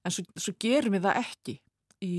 [0.07, 1.57] en svo, svo gerum við það ekki
[2.07, 2.15] í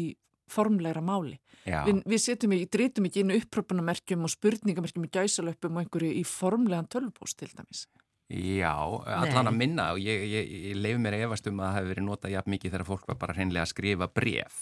[0.51, 1.37] formlegra máli.
[1.67, 1.81] já.
[1.87, 6.23] Við, við setjum ekki, drítum ekki inn uppröpunamerkjum og spurningamerkjum og gæsalöpum og einhverju í
[6.27, 7.81] formlegan tölpost til dæmis.
[8.27, 8.73] Já,
[9.07, 12.07] allan að minna og ég, ég, ég leif mér efast um að það hefur verið
[12.09, 14.57] notað jafn mikið þegar fólk var bara hreinlega að skrifa bref.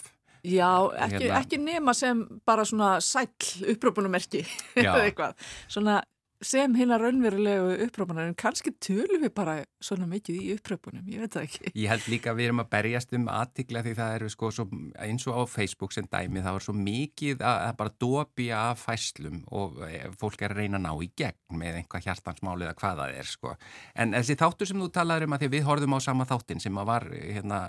[0.46, 0.68] Já,
[1.02, 1.40] ekki, Hérna.
[1.40, 4.44] ekki nema sem bara svona sæll uppröpunumerki
[4.78, 4.92] Já.
[4.92, 5.48] eða eitthvað.
[5.66, 5.96] Svona
[6.44, 11.34] sem hinnar raunverulegu uppröpunar en kannski tölum við bara svona mikið í uppröpunum, ég veit
[11.36, 11.72] það ekki.
[11.72, 14.66] Ég held líka að við erum að berjast um aðtikla því það eru sko svo,
[15.06, 18.84] eins og á Facebook sem dæmi það var svo mikið að, að bara dopi af
[18.84, 22.80] fæslum og eh, fólk er að reyna að ná í gegn með einhvað hjartansmáli eða
[22.80, 23.54] hvað það er sko.
[23.96, 26.82] En þessi þáttur sem þú talaður um að því við horfum á sama þáttin sem
[26.82, 27.62] að var eh, hérna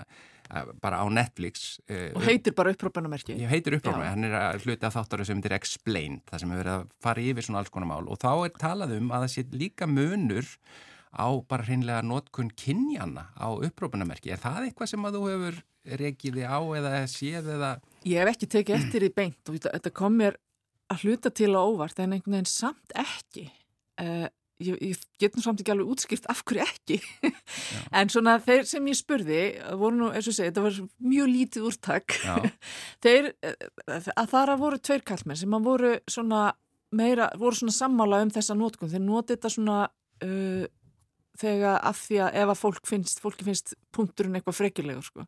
[0.82, 3.36] bara á Netflix eh, Og heitir bara uppröpunumerki.
[3.36, 4.12] Ég heitir Já.
[4.14, 7.24] hann er að hluti af þáttaru sem heitir Explained, það sem hefur verið að fara
[7.24, 10.48] yfir svona alls konar mál og þá er talað um að það sé líka munur
[11.12, 14.32] á bara hreinlega notkun kynjana á upprópunamerki.
[14.32, 15.60] Er það eitthvað sem að þú hefur
[15.98, 17.70] rekiði á eða séð eða...
[18.04, 20.36] Ég hef ekki tekið eftir því beint og þetta- þetta kom mér
[20.92, 23.48] að hluta til á óvart en einhvern veginn samt ekki.
[23.98, 24.28] Uh,
[24.62, 26.98] ég, ég get nú samt ekki alveg útskýrt af hverju ekki.
[27.98, 29.42] en svona þeir sem ég spurði,
[29.80, 32.16] voru nú, eins og segi, þetta var mjög lítið úrtak.
[33.04, 36.48] Þeir, eh, að þar að voru tveir kallmenn sem að voru svona
[36.94, 38.90] meira, voru svona sammála um þessa nótkun.
[38.92, 39.78] Þeir noti þetta svona
[40.24, 40.66] uh,
[41.38, 45.26] þegar af því að ef að fólk finnst, fólki finnst punkturinn eitthvað frekjulegur sko.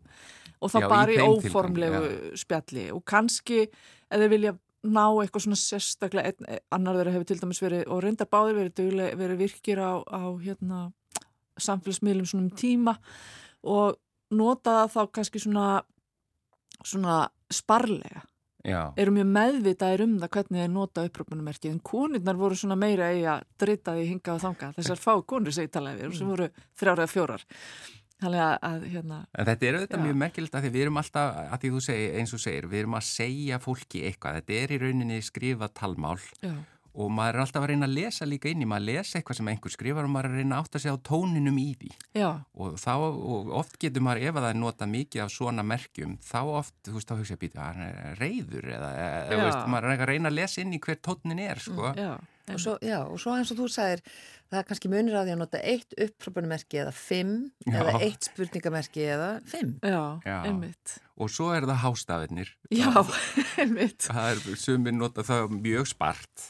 [0.60, 3.62] Og þá bara í óformlegu spjalli og kannski
[4.10, 8.30] þeir vilja ná eitthvað svona sérstaklega, einn, annar þeirra hefur til dæmis verið, og reyndar
[8.32, 10.80] báðir verið, dugleg, verið virkir á, á hérna,
[11.60, 12.96] samfélagsmiðlum svona um tíma
[13.68, 13.98] og
[14.32, 15.82] nota þá kannski svona,
[16.80, 18.24] svona sparlega.
[18.60, 21.70] Já, Eru mjög meðvitaðir um það hvernig þeir nota upprópunumerkið.
[21.72, 24.68] En konurnar voru svona meira í að drita því hinga og þanga.
[24.76, 27.46] Þessar fá konur segi talaði við, sem voru þrjára eða fjórar.
[28.20, 30.04] Að, hérna, en þetta er auðvitað Já.
[30.04, 32.82] mjög merkilegt að því við erum alltaf, að því þú segir, eins og segir, við
[32.82, 36.18] erum að segja fólki eitthvað, þetta er í rauninni skrifað talmál.
[36.44, 36.52] Já,
[36.94, 39.50] og maður er alltaf að reyna að lesa líka inn í, maður lesa eitthvað sem
[39.52, 42.30] einhver skrifar og maður er að reyna að átta sig á tóninum í því já,
[42.54, 42.90] og þá,
[43.36, 46.74] og oft getur maður, ef að það er nota mikið af svona merkjum, þá oft,
[46.88, 48.90] þú veist, þá hugsa ég býta, hann er reyður eða,
[49.30, 51.94] þú veist, maður er að reyna að lesa inn í hver tónin er, sko.
[51.98, 52.12] já.
[52.50, 54.00] Og svo, já, og svo eins og þú sagðir,
[54.50, 57.76] það er kannski munir á því að nota eitt upprópunumerki eða fimm Já.
[57.78, 59.76] eða eitt spurningamerki eða fimm.
[59.86, 60.36] Já, Já.
[60.48, 60.96] einmitt.
[61.20, 62.50] Og svo er það hástafinnir.
[62.74, 62.90] Já,
[63.62, 64.08] einmitt.
[64.08, 66.48] Það er, sumir nota það mjög spart.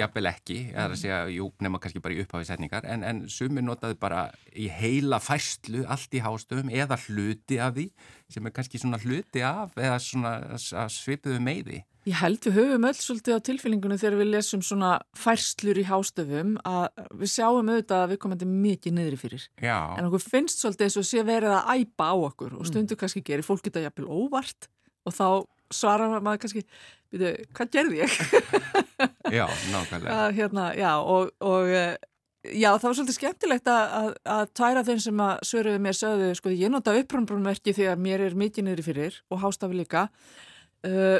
[0.00, 3.24] Jafnvel ekki, það er að segja, jú, nema kannski bara í upphafi setningar, en, en
[3.32, 7.90] sumir notaði bara í heila færslu, allt í hástöfum, eða hluti af því,
[8.32, 11.82] sem er kannski svona hluti af, eða svona að svipuðu meiði.
[12.06, 16.52] Ég held við höfum öll svolítið á tilfinningunum þegar við lesum svona færslur í hástöfum
[16.62, 16.84] að
[17.18, 19.46] við sjáum auðvitað að við komandi mikið niðri fyrir.
[19.58, 22.94] Já, En okkur finnst svolítið eins og sé verið að æpa á okkur og stundu
[23.00, 24.70] kannski gerir fólk geta jafnvel óvart
[25.02, 25.26] og þá
[25.74, 26.62] svarar maður kannski,
[27.10, 28.14] byrju, hvað gerði ég?
[29.34, 30.18] já, nákvæmlega.
[30.18, 31.96] að, hérna, já, og, og eh,
[32.52, 36.30] já, það var svolítið skemmtilegt að, að, að tværa þeim sem að svöruðu mér sögðu,
[36.38, 40.06] sko, ég nota upprömbrunmerki þegar mér er mikið niðri fyrir og hástafi líka
[40.86, 41.18] uh,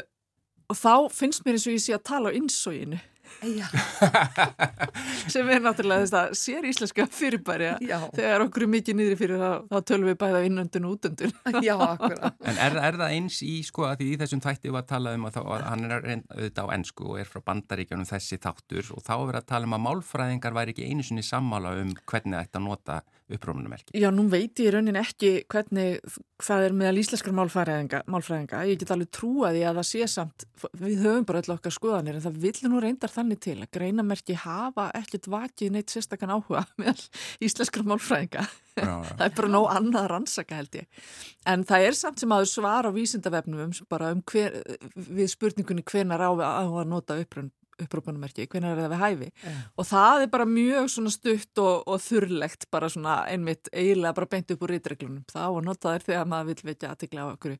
[0.67, 3.05] og þá finnst mér eins og ég sé að tala á innsóginu Já,
[5.33, 7.73] sem er náttúrulega þess að sér íslenska fyrirbæri
[8.15, 11.35] þegar okkur er mikið niðri fyrir þá, þá tölum við bæða innöndun og útöndun.
[11.67, 12.39] Já, akkurat.
[12.47, 15.15] En er, er það eins í, sko, að því í þessum þætti var að tala
[15.17, 18.91] um að, þá, að hann er auðvitað á ennsku og er frá bandaríkjanum þessi þáttur
[18.95, 22.41] og þá er að tala um að málfræðingar væri ekki einu sinni sammála um hvernig
[22.41, 23.01] þetta nota
[23.33, 23.91] upprónumerki.
[23.97, 25.99] Já, nú veit ég í raunin ekki hvernig,
[26.39, 28.61] hvað er meðal íslenskar málfræðinga, málfræðinga.
[28.69, 30.45] Ég get alveg trúa því að það sé samt,
[30.79, 34.37] við höfum bara öll okkar skoðanir, en það vill nú reyndar þannig til að greinamerki
[34.39, 37.03] hafa ekkert vakið neitt sérstakann áhuga meðal
[37.43, 38.47] íslenskar málfræðinga.
[38.77, 41.05] Já, það er bara nóg annað að rannsaka held ég.
[41.47, 44.61] En það er samt sem að svar á vísindavefnum um, bara um hver,
[44.95, 47.51] við spurningunni hvenar á að, nota upprönd
[47.83, 49.29] upprópunumerki, hvernig er það við hæfi?
[49.43, 49.53] Já.
[49.77, 54.31] og það er bara mjög svona stutt og, og þurrlegt, bara svona einmitt eiginlega bara
[54.31, 57.33] beint upp úr rítreglunum það á að nota þér þegar maður vil vekja aðtikla á
[57.33, 57.57] okkur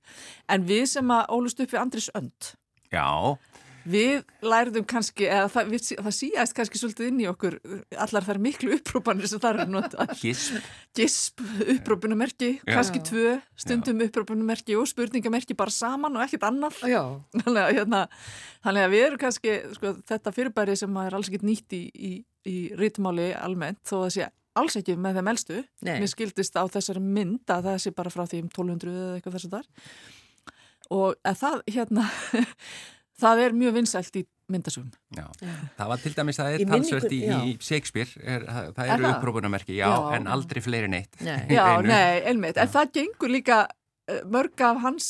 [0.56, 2.52] en við sem að ólust upp við Andris Önd.
[2.94, 3.08] Já,
[3.88, 7.58] við lærðum kannski, eða það, við, það síðast kannski svolítið inn í okkur
[8.06, 10.70] allar þær miklu upprópanir sem það eru notað gisp.
[10.98, 11.44] gisp,
[11.76, 12.72] upprópunumerki, Já.
[12.74, 17.04] kannski tvö stundum upprópunumerki og spurningamerki bara saman og ekkert annað Já,
[17.42, 18.02] þannig að, hérna,
[18.66, 22.12] þannig að við erum kannski sko, þetta fyrirbæri sem er alls ekkert nýtt í, í,
[22.48, 25.98] í ritmáli almennt þó að sé alls ekki með þeim elstu Nei.
[26.02, 29.38] mér skildist á þessari mynd að það sé bara frá því um 1200 eða eitthvað
[29.38, 29.68] þess að þar
[30.98, 32.06] og að það hérna
[33.22, 35.26] það er mjög vinsælt í myndasögum Já.
[35.78, 38.94] Það var til dæmis, það Í er talsvert í, í Shakespeare, er, það, það Er
[38.96, 39.16] eru það?
[39.18, 40.12] upprópunumerki, já, Já.
[40.20, 41.18] en aldrei fleiri neitt.
[41.26, 41.40] Nei.
[41.58, 45.10] Já, nei, einmitt, en það gengur líka uh, mörg af hans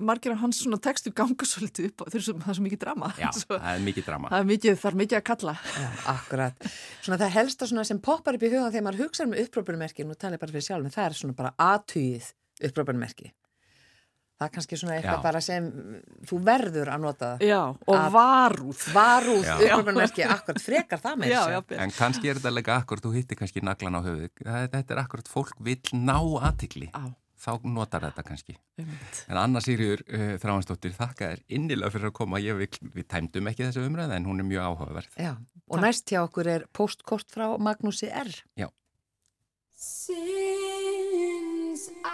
[0.00, 2.62] margir af hans svona textu ganga svolítið upp á þeir eru svo, það er svo
[2.64, 4.30] mikið drama Já, svo, það er mikið drama.
[4.32, 6.68] það er mikið, það er mikið að kalla já, akkurat.
[7.04, 10.16] Svona það helsta svona sem poppar upp í hugan þegar maður hugsa um upprópunumerki, nú
[10.16, 12.30] tala ég bara fyrir sjálf, það er svona bara aðtugið
[12.70, 13.28] upprópunumerki.
[14.44, 15.22] Það er kannski svona eitthvað Já.
[15.24, 15.68] bara sem
[16.28, 17.44] þú verður að nota það.
[17.48, 19.54] Já, og varúð Varúð Já.
[19.56, 21.52] upprópunumerki, akkurat frekar það með Já, þessu.
[21.72, 24.28] já, En kannski er þetta lega akkurat, þú hittir kannski naglan á höfuð.
[24.44, 26.90] Það- Þetta er akkurat, fólk vill ná aðtikli.
[26.92, 27.08] Á,
[27.44, 28.54] Þá notar þetta kannski.
[28.80, 32.38] einmitt En Anna Sýriður uh, Þráhansdóttir, þakka þér innilega fyrir að koma.
[32.40, 35.10] Ég, við, við tæmdum ekki þessu umræða en hún er mjög áhugaverð.
[35.20, 35.32] Já,
[35.68, 38.32] og næst hjá okkur er postkort frá Magnúsi R.
[40.14, 42.13] Since I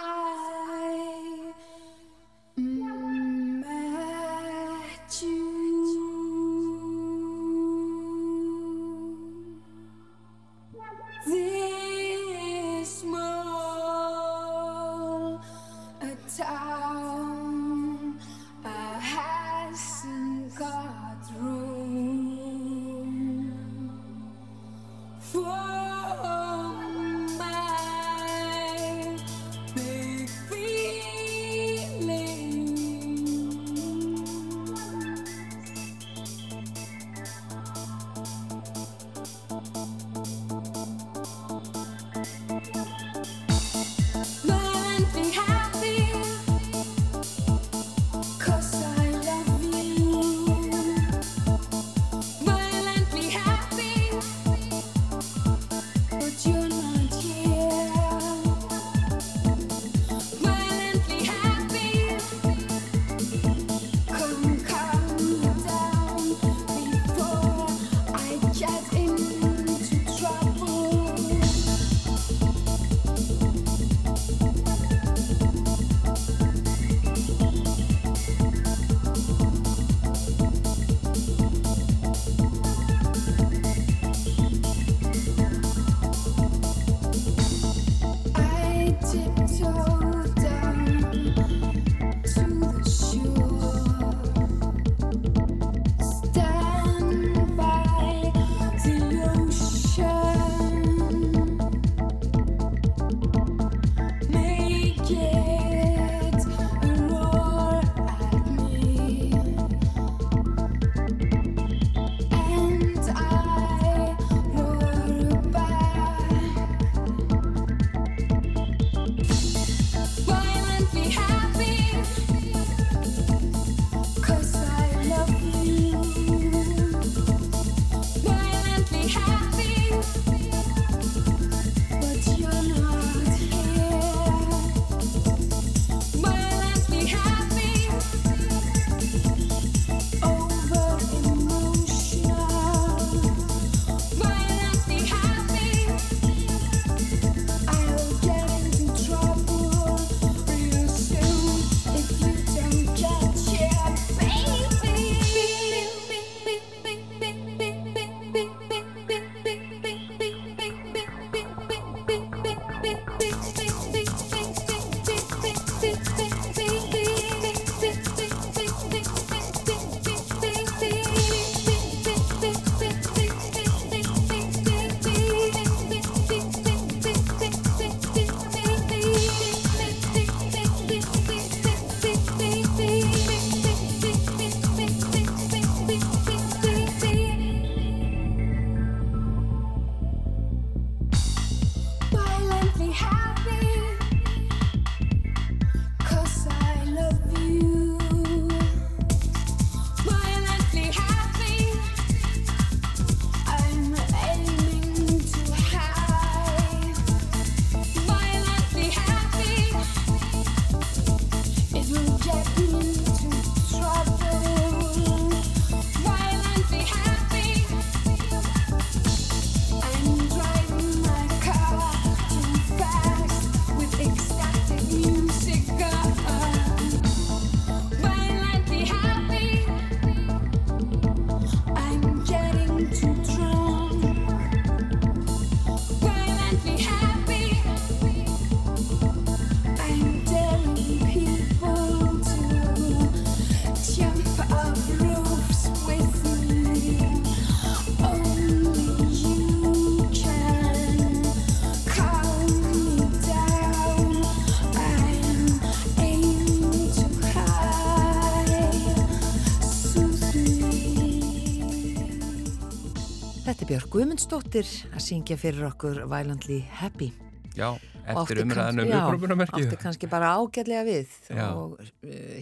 [263.51, 267.09] Björg Guðmundsdóttir að syngja fyrir okkur Violently Happy.
[267.57, 267.73] Já,
[268.07, 269.65] eftir umræðan um kannski- já, upprópunamerkið.
[269.67, 271.49] átti kannski bara ágætlega við Já.
[271.51, 271.89] og uh,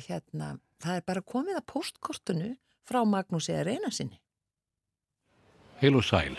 [0.06, 2.52] hérna, það er bara komið að postkortinu
[2.86, 4.20] frá Magnús eða reyna sinni.
[5.82, 6.38] Heil og sæl.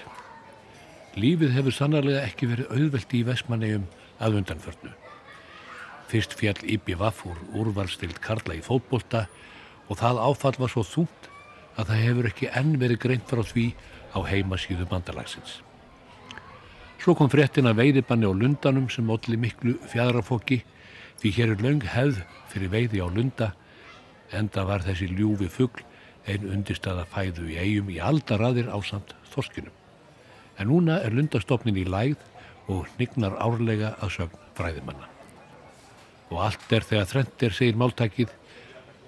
[1.19, 3.87] Lífið hefur sannarlega ekki verið auðveldi í Vestmannegjum
[4.23, 4.93] að undanförnu.
[6.11, 9.27] Fyrst fjall Ibi Vaff úr úrvalstild Karla í fótbolta
[9.91, 11.27] og það áfall var svo þúnt
[11.75, 13.73] að það hefur ekki enn verið greint frá því
[14.15, 15.61] á heimasíðu bandalagsins.
[17.01, 20.61] Svo kom fréttin að veiðibanni á lundanum sem olli miklu fjadrafóki
[21.23, 22.21] því hér er löng hefð
[22.53, 23.53] fyrir veiði á lunda
[24.37, 25.85] enda var þessi ljúfi fugl
[26.29, 29.73] ein undirstaða fæðu í eigum í aldaraðir ásamt þorskinum.
[30.61, 32.21] En núna er lundastofnin í lægð
[32.71, 35.09] og hnignar árlega að sögn fræðimanna.
[36.31, 38.35] Og allt er þegar þrennt er segir máltækið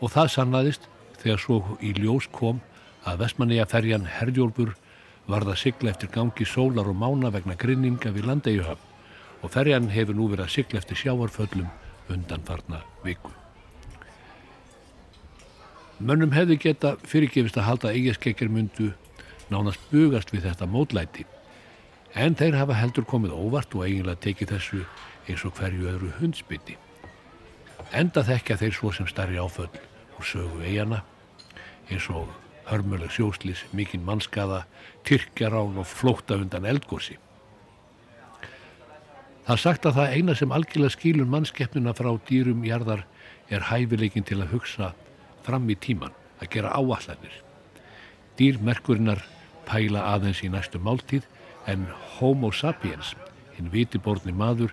[0.01, 0.89] og það sannaðist
[1.21, 2.63] þegar svo í ljós kom
[3.07, 4.73] að vestmanniða ferjan Herjólfur
[5.29, 8.89] varð að sigla eftir gangi sólar og mána vegna grinninga við landeigjuhöfn
[9.43, 11.71] og ferjan hefur nú verið að sigla eftir sjáarföllum
[12.13, 13.31] undanfarna viku.
[16.03, 18.91] Mönnum hefði geta fyrirgefist að halda eigiskekir myndu
[19.53, 21.27] nánast bugast við þetta mótlæti.
[22.15, 24.83] En þeir hafa heldur komið óvart og eiginlega tekið þessu
[25.29, 26.77] eins og hverju öðru hundsbytti.
[27.93, 29.71] Enda þekkja þeir svo sem starri áföll
[30.19, 31.03] og sögu eigana
[31.91, 32.31] eins og
[32.67, 34.65] hörmuleg sjóslis, mikinn mannskaða,
[35.07, 37.19] tyrkjarán og flóta undan eldgósi.
[39.43, 43.03] Það er sagt að það eina sem algjörlega skilur mannskeppnuna frá dýrum jarðar
[43.51, 44.93] er hæfileikin til að hugsa
[45.43, 47.35] fram í tíman, að gera áallanir.
[48.39, 49.25] Dýrmerkurinnar
[49.67, 51.27] pæla aðeins í næstu máltíð
[51.67, 51.89] en
[52.19, 53.17] homo sapiens,
[53.57, 54.73] hinn vitiborni maður,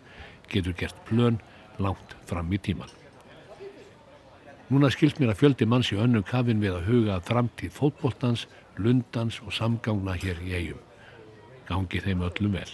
[0.49, 1.41] getur gert plön
[1.82, 2.89] langt fram í tíman.
[4.69, 8.45] Núna skilst mér að fjöldi manns í önnum kafin við að huga að framtíð fótboltans,
[8.80, 10.86] lundans og samgangna hér í eigum.
[11.69, 12.71] Gangi þeim öllum vel.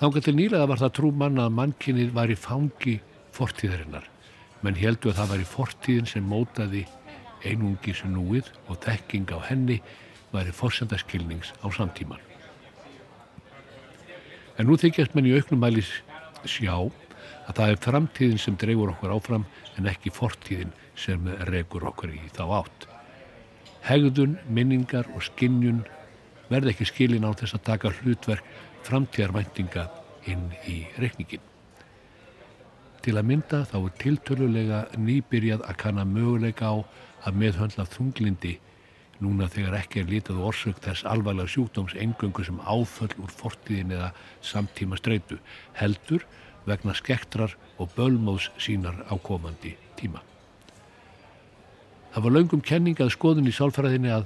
[0.00, 2.96] Þángar til nýlega var það trú manna að mannkynnið var í fangi
[3.36, 4.06] fortíðarinnar,
[4.64, 6.86] menn heldur að það var í fortíðin sem mótaði
[7.44, 9.78] einungis núið og þekking á henni
[10.32, 12.20] væri forsendaskilnings á samtíman.
[14.58, 15.92] En nú þykjast menn í auknum mælis
[16.48, 19.46] sjá að það er framtíðin sem dreifur okkur áfram
[19.76, 22.89] en ekki fortíðin sem regur okkur í þá átt.
[23.86, 25.84] Hegðun, minningar og skinnjun
[26.50, 28.46] verð ekki skilin á þess að taka hlutverk
[28.86, 29.86] framtíðarvæntinga
[30.30, 31.42] inn í reikningin.
[33.00, 36.76] Til að mynda þá er tiltölulega nýbyrjað að kanna möguleika á
[37.24, 38.58] að meðhöndla þunglindi
[39.24, 44.10] núna þegar ekki er lítið orsök þess alvarlega sjúkdóms eingöngu sem áföll úr fortíðin eða
[44.44, 45.40] samtíma streitu
[45.80, 46.26] heldur
[46.68, 50.20] vegna skektrar og bölmóðs sínar á komandi tíma.
[52.10, 54.24] Það var löngum kenningað skoðun í sálfræðinni að,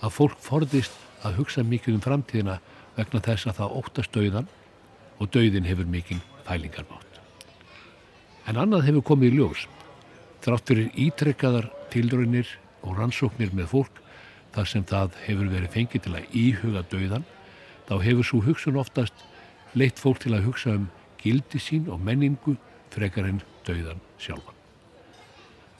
[0.00, 0.94] að fólk forðist
[1.26, 2.60] að hugsa mikið um framtíðina
[2.96, 4.48] vegna þess að það óttast dauðan
[5.20, 7.20] og dauðin hefur mikinn fælingarmátt.
[8.46, 9.66] En annað hefur komið í ljós.
[10.44, 12.50] Þrátt fyrir ítrekkaðar tilraunir
[12.86, 14.02] og rannsóknir með fólk
[14.56, 17.26] þar sem það hefur verið fengið til að íhuga dauðan,
[17.88, 19.26] þá hefur svo hugsun oftast
[19.76, 20.88] leitt fólk til að hugsa um
[21.20, 22.56] gildi sín og menningu
[22.94, 24.55] frekar en dauðan sjálfan.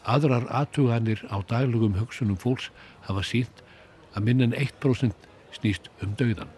[0.07, 2.71] Aðrar aðtuganir á daglugum hugsunum fólks
[3.09, 3.63] hafa sínt
[4.15, 5.27] að minn en 1%
[5.57, 6.53] snýst um dauðan.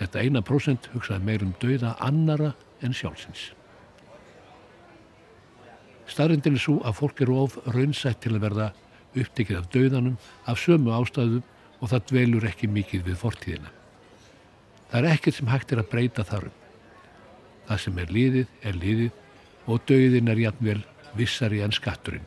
[0.00, 3.50] Þetta eina prósent hugsaði meir um dauða annara en sjálfsins.
[6.10, 8.70] Starrindin er svo að fólk eru of raunsætt til að verða
[9.14, 10.16] upptekið af dauðanum
[10.50, 11.44] af sömu ástæðum
[11.80, 13.70] og það dvelur ekki mikið við fortíðina.
[14.90, 16.56] Það er ekkert sem hægt er að breyta þarum.
[17.68, 20.80] Það sem er liðið er liðið og dauðin er jafnvel
[21.18, 22.26] vissari en skatturinn.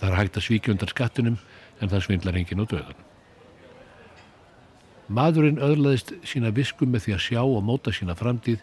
[0.00, 1.36] Það er hægt að svíkja undan skattunum
[1.80, 3.10] en það svindlar enginn á dauðanum.
[5.14, 8.62] Maðurinn öðlaðist sína viskum með því að sjá og móta sína framtíð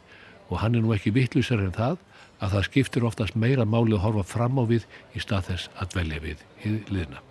[0.49, 1.99] og hann er nú ekki vittlusar en það
[2.41, 5.91] að það skiptir oftast meira máli að horfa fram á við í stað þess að
[5.93, 7.21] dvelja við í liðna.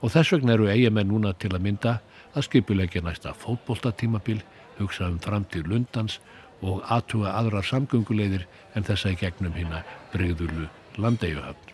[0.00, 1.98] Og þess vegna eru eigamenn núna til að mynda
[2.34, 4.40] að skipulegja næsta fótboltatímabil,
[4.80, 6.18] hugsa um framtíð lundans
[6.64, 9.84] og aðtuga aðrar samgönguleiðir en þessa í gegnum hérna
[10.14, 11.73] breyðulu landeigjuhöfn.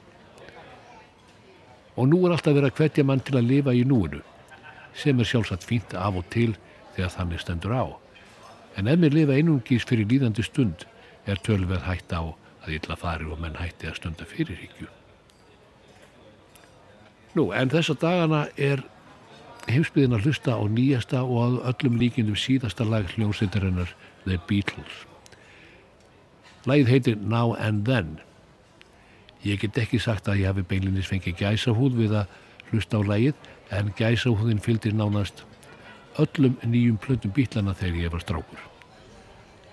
[1.97, 4.21] Og nú er alltaf verið að hvetja mann til að lifa í núinu,
[4.95, 6.55] sem er sjálfsagt fínt af og til
[6.95, 7.85] þegar þannig stendur á.
[8.79, 10.87] En ef mér lifa einungís fyrir líðandi stund
[11.27, 12.23] er tölveð hætt á
[12.65, 14.89] að illa fari og menn hætti að stunda fyrirhyggju.
[17.37, 18.83] Nú, en þessa dagana er
[19.71, 23.93] heimsbyðin að hlusta á nýjasta og að öllum líkindum síðasta lag hljómsveitarinnar
[24.25, 25.05] The Beatles.
[26.69, 28.19] Lagið heitir Now and Then.
[29.45, 32.35] Ég get ekki sagt að ég hafi beinlinis fengið gæsahúð við að
[32.71, 35.45] hlusta á lagið en gæsahúðin fylgir nánast
[36.21, 38.61] öllum nýjum plöndum bílana þegar ég var strákur.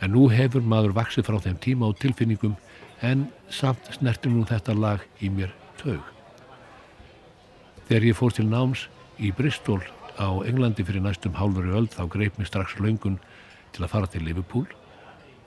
[0.01, 2.55] En nú hefur maður vaksið frá þeim tíma og tilfinningum
[3.03, 5.51] en samt snertir nú þetta lag í mér
[5.81, 6.01] taug.
[7.87, 8.87] Þegar ég fór til náms
[9.19, 9.81] í Bristol
[10.15, 13.19] á Englandi fyrir næstum hálfur öll þá greip mér strax laungun
[13.75, 14.67] til að fara til Liverpool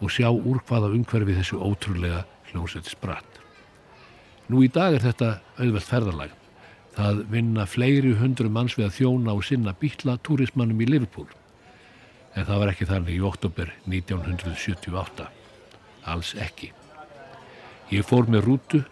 [0.01, 3.41] og sjá úr hvaða umhverfi þessu ótrúlega hljómsveit spratt.
[4.51, 5.27] Nú í dag er þetta
[5.63, 6.31] auðvelt ferðarlag.
[6.97, 11.29] Það vinna fleiri hundru manns við að þjóna og sinna býtla túrismannum í Liverpool.
[12.35, 15.29] En það var ekki þannig í oktober 1978.
[16.11, 16.73] Alls ekki.
[17.95, 18.83] Ég fór með rútu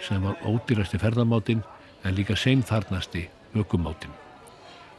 [0.00, 1.60] sem var ódýrasti ferðarmátinn
[2.08, 4.16] en líka seinfarnasti ökumátinn.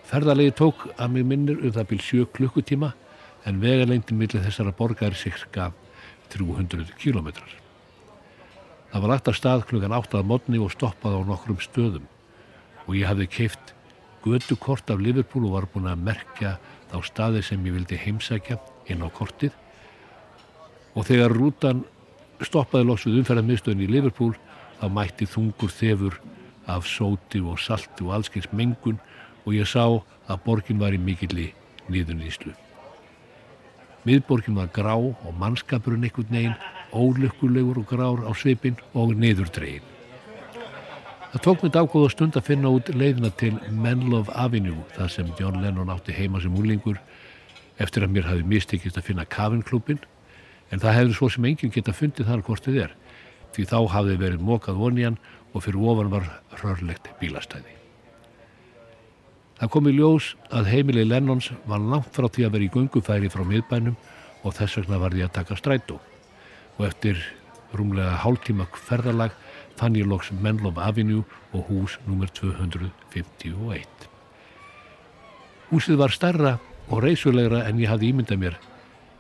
[0.05, 2.93] Ferðarlegi tók að mig minnir um það bíl 7 klukkutíma
[3.49, 5.72] en vegalengdin millir þessara borgar cirka
[6.38, 7.62] 300 kilometrar.
[8.93, 12.03] Það var lagt að stað klukkan 8 að modni og stoppað á nokkrum stöðum
[12.83, 13.71] og ég hafði keift
[14.21, 16.51] gödukort af Liverpool og var búin að merkja
[16.91, 18.59] þá staði sem ég vildi heimsækja
[18.93, 19.55] inn á kortið
[20.93, 21.81] og þegar rútan
[22.45, 24.35] stoppaði loks við umferðarmiðstöðin í Liverpool
[24.77, 26.19] þá mætti þungur þefur
[26.69, 29.01] af sóti og salti og allskins mengun
[29.43, 31.49] og ég sá að borgin var í mikilli
[31.89, 32.53] nýðunýslu.
[34.05, 36.55] Miðborgin var grá og mannskapurinn einhvern veginn
[36.93, 39.83] ólökkulegur og grár á svipin og niðurdregin.
[41.33, 45.63] Það tók mér dágóða stund að finna út leiðina til Menlove Avenue þar sem John
[45.63, 46.99] Lennon átti heima sem úlingur
[47.81, 49.97] eftir að mér hafi mistekist að finna kafinklúpin
[50.69, 52.93] en það hefði svo sem enginn geta fundið þar hvort þið er
[53.55, 55.17] því þá hafði verið mokað vonjan
[55.53, 56.29] og fyrir ofan var
[56.61, 57.79] rörlegt bílastæði.
[59.57, 63.33] Það kom í ljós að heimili Lennons var langt frá því að vera í gungufæri
[63.33, 63.97] frá miðbænum
[64.43, 66.01] og þess vegna var því að taka strætó
[66.78, 67.19] og eftir
[67.74, 69.34] rúmlega hálftíma ferðalag
[69.78, 72.30] fann ég loks Menlov Avenue og hús nr.
[72.34, 74.07] 251.
[75.71, 76.57] Húsið var starra
[76.89, 78.57] og reysulegra en ég hafði ímyndað mér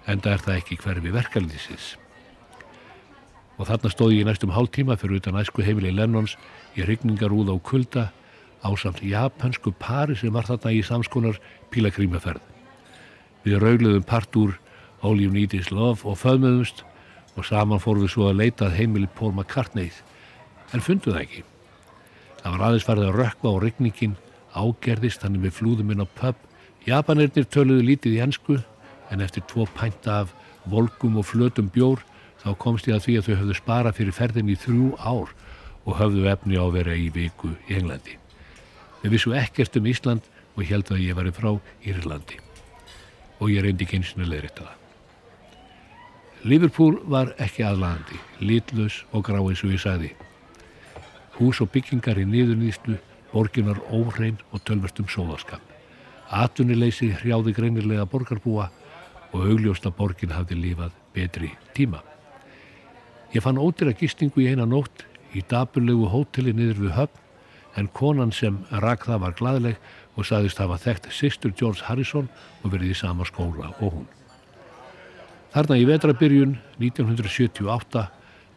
[0.07, 1.85] en það er það ekki hverfi verkalýsins.
[3.57, 6.35] Og þarna stóði ég næstum hálf tíma fyrir utan æsku heimili Lennons
[6.77, 8.09] í rigningarúða og kulda
[8.63, 11.39] á samt japansku pari sem var þarna í samskonar
[11.71, 12.41] pílagrímaferð.
[13.43, 14.57] Við raugluðum part úr
[15.03, 16.83] All You Need Is Love og föðmöðumst
[17.37, 19.91] og saman fórum við svo að leitað heimili Paul McCartney
[20.73, 21.43] en fundu það ekki.
[22.41, 24.15] Það var aðeins farið að rökva og regningin
[24.53, 26.39] ágerðist þannig við flúðum inn á pub.
[26.85, 28.57] Japanirnir töluðu lítið í ennsku
[29.11, 30.33] en eftir tvo pænta af
[30.69, 32.03] volkum og flötum bjór
[32.43, 35.33] þá komst ég að því að þau höfðu sparað fyrir ferðin í þrjú ár
[35.83, 38.17] og höfðu efni á að vera í viku í Englandi.
[39.03, 41.51] Við vissu ekkert um Ísland og ég held að ég var frá
[41.83, 42.39] Írlandi
[43.39, 44.82] og ég reyndi ekki eins og leðrita það.
[46.43, 50.09] Liverpool var ekki aðlandi, lítlaus og grá eins og ég sagði.
[51.37, 52.97] Hús og byggingar í niðurnýslu,
[53.31, 55.61] borgin var óhrein og tölvast um sóðaskap.
[56.27, 58.65] Atunileysi hrjáði greinilega borgarbúa
[59.31, 62.01] og augljósta borgin hafði lífað betri tíma.
[63.31, 67.21] Ég fann ódýra gistingu í eina nótt í daburlegu hóteli niður við höfn
[67.79, 69.79] en konan sem rak það var gladleg
[70.19, 72.27] og saðist hafa þekkt sýstur George Harrison
[72.65, 74.11] og verið í sama skóla og hún.
[75.53, 78.03] Þarna í vetrabyrjun 1978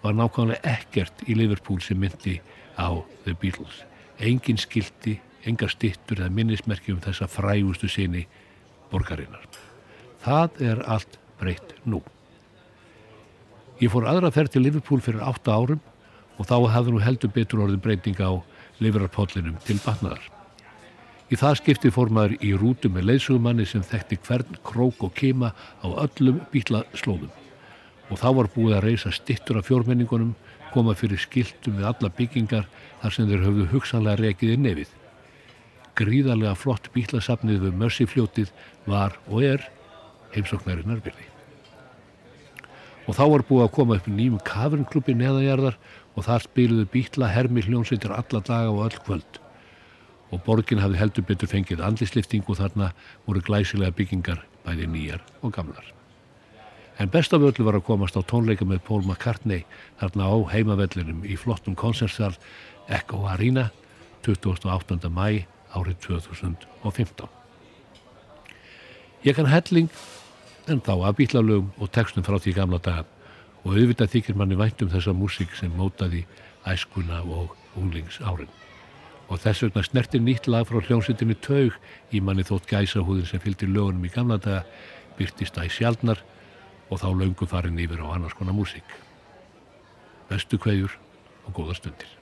[0.01, 2.39] var nákvæmlega ekkert í Liverpool sem myndi
[2.81, 2.89] á
[3.27, 3.83] The Beatles.
[4.17, 8.25] Engin skildi, engar stittur eða minnismerki um þessa frægustu sinni
[8.89, 9.45] borgarinnar.
[10.25, 12.01] Það er allt breytt nú.
[13.77, 15.85] Ég fór aðra ferð til Liverpool fyrir 8 árum
[16.41, 18.41] og þá hafði nú heldur betur orðin breyting á
[18.81, 20.36] livrarpollinum til batnaðar.
[21.27, 25.51] Í það skipti fór maður í rútu með leðsugumanni sem þekkti hvern krók og kema
[25.83, 27.33] á öllum bílaslóðum
[28.07, 30.35] og þá var búið að reysa stittur af fjórmenningunum,
[30.71, 32.69] koma fyrir skiltum við alla byggingar
[33.01, 34.93] þar sem þeir höfðu hugsanlega rekið í nefið.
[35.97, 38.53] Gríðarlega flott bílasafnið við Mörsifljótið
[38.87, 39.65] var og er
[40.35, 41.27] heimsóknarinnar virði.
[43.07, 45.81] Og þá var búið að koma upp nýjum kafrinklubbi neðajarðar
[46.15, 49.46] og þar spiluðu bíla hermi hljónsveitir alla daga og öll kvöld.
[50.35, 52.91] Og borgin hafði heldur betur fengið andlislifting og þarna
[53.27, 55.93] voru glæsilega byggingar bæði nýjar og gamlar.
[56.99, 59.67] En best af öllu var að komast á tónleika með Paul McCartney
[60.01, 62.33] þarna á heimavellinum í flottum konsertsal
[62.89, 63.69] Echo Arena
[64.25, 65.11] 28.
[65.13, 65.45] mæ
[65.77, 67.29] árið 2015.
[69.27, 69.91] Ég kann helling
[70.67, 73.05] en þá að bílalögum og textum frá því gamla daga
[73.65, 76.25] og auðvitað þykir manni vænt um þessa músík sem mótaði
[76.67, 78.51] æskuna og unglings árin.
[79.27, 81.75] Og þess vegna snertir nýtt lag frá hljómsveitinni Taug
[82.15, 84.63] í manni þótt gæsahúðin sem fylgdi lögunum í gamla daga
[85.19, 86.23] byrtist æg sjálfnar
[86.91, 88.87] og þá laungu farin yfir á annars konar músík.
[90.31, 90.95] Bestu kveðjur
[91.47, 92.16] og góða stundir.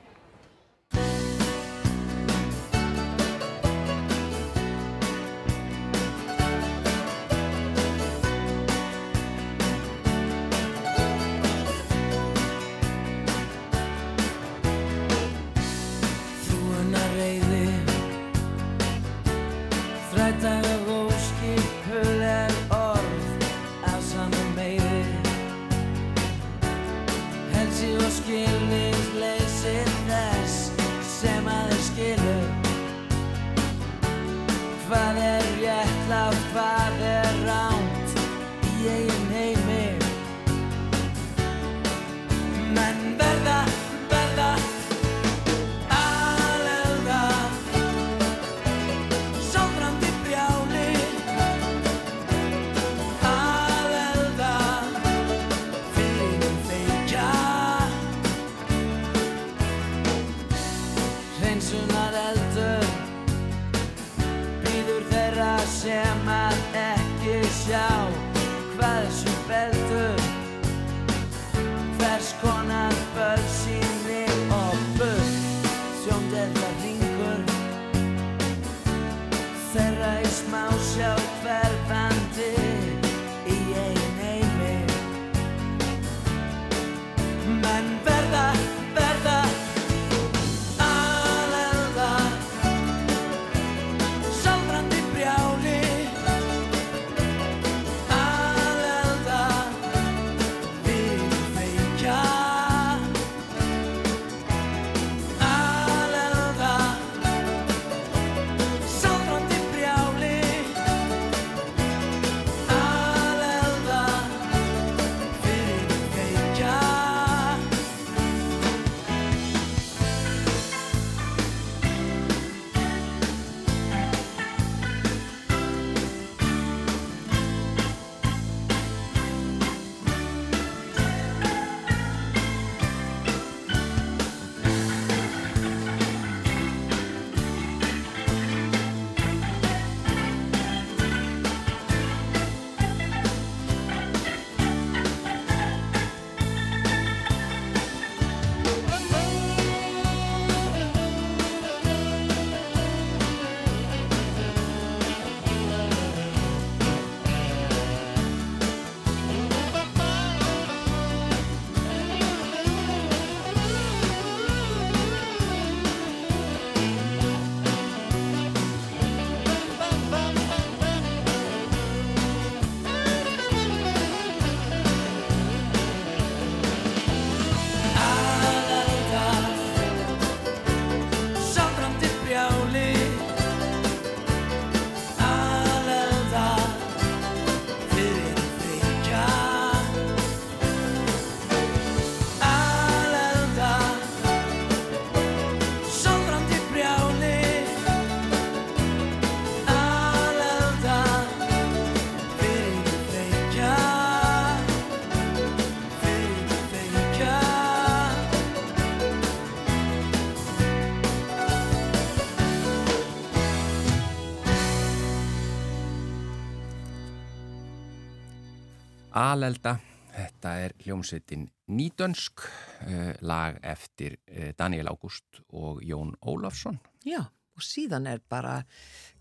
[219.15, 219.77] Alelda,
[220.11, 226.81] þetta er hljómsveitin Nýdönsk, uh, lag eftir uh, Daniel Ágúst og Jón Ólafsson.
[227.07, 227.21] Já,
[227.55, 228.57] og síðan er bara,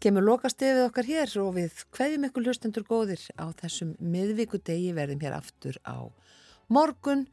[0.01, 5.37] kemur lokastefið okkar hér og við hverjum ykkur hlustendur góðir á þessum miðvíkudegi verðum hér
[5.37, 6.09] aftur á
[6.73, 7.27] morgun.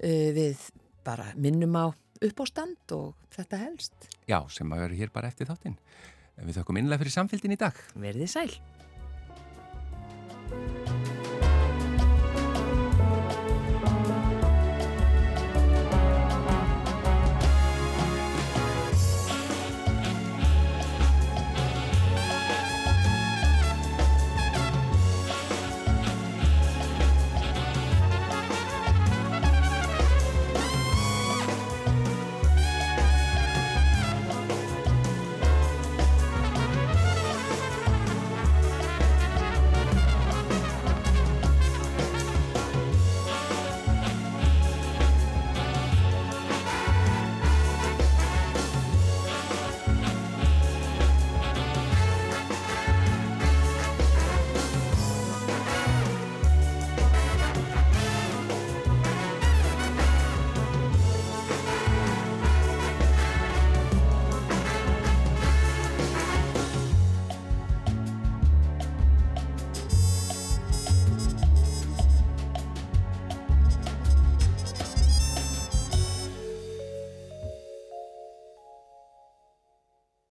[0.00, 0.70] Uh, við
[1.04, 1.92] bara minnum á
[2.24, 4.12] uppástand og þetta helst.
[4.24, 5.76] Já, sem að vera hér bara eftir þáttinn.
[6.40, 7.76] Við þökkum innlega fyrir samfélgin í dag.
[8.00, 8.48] Verðið sæl.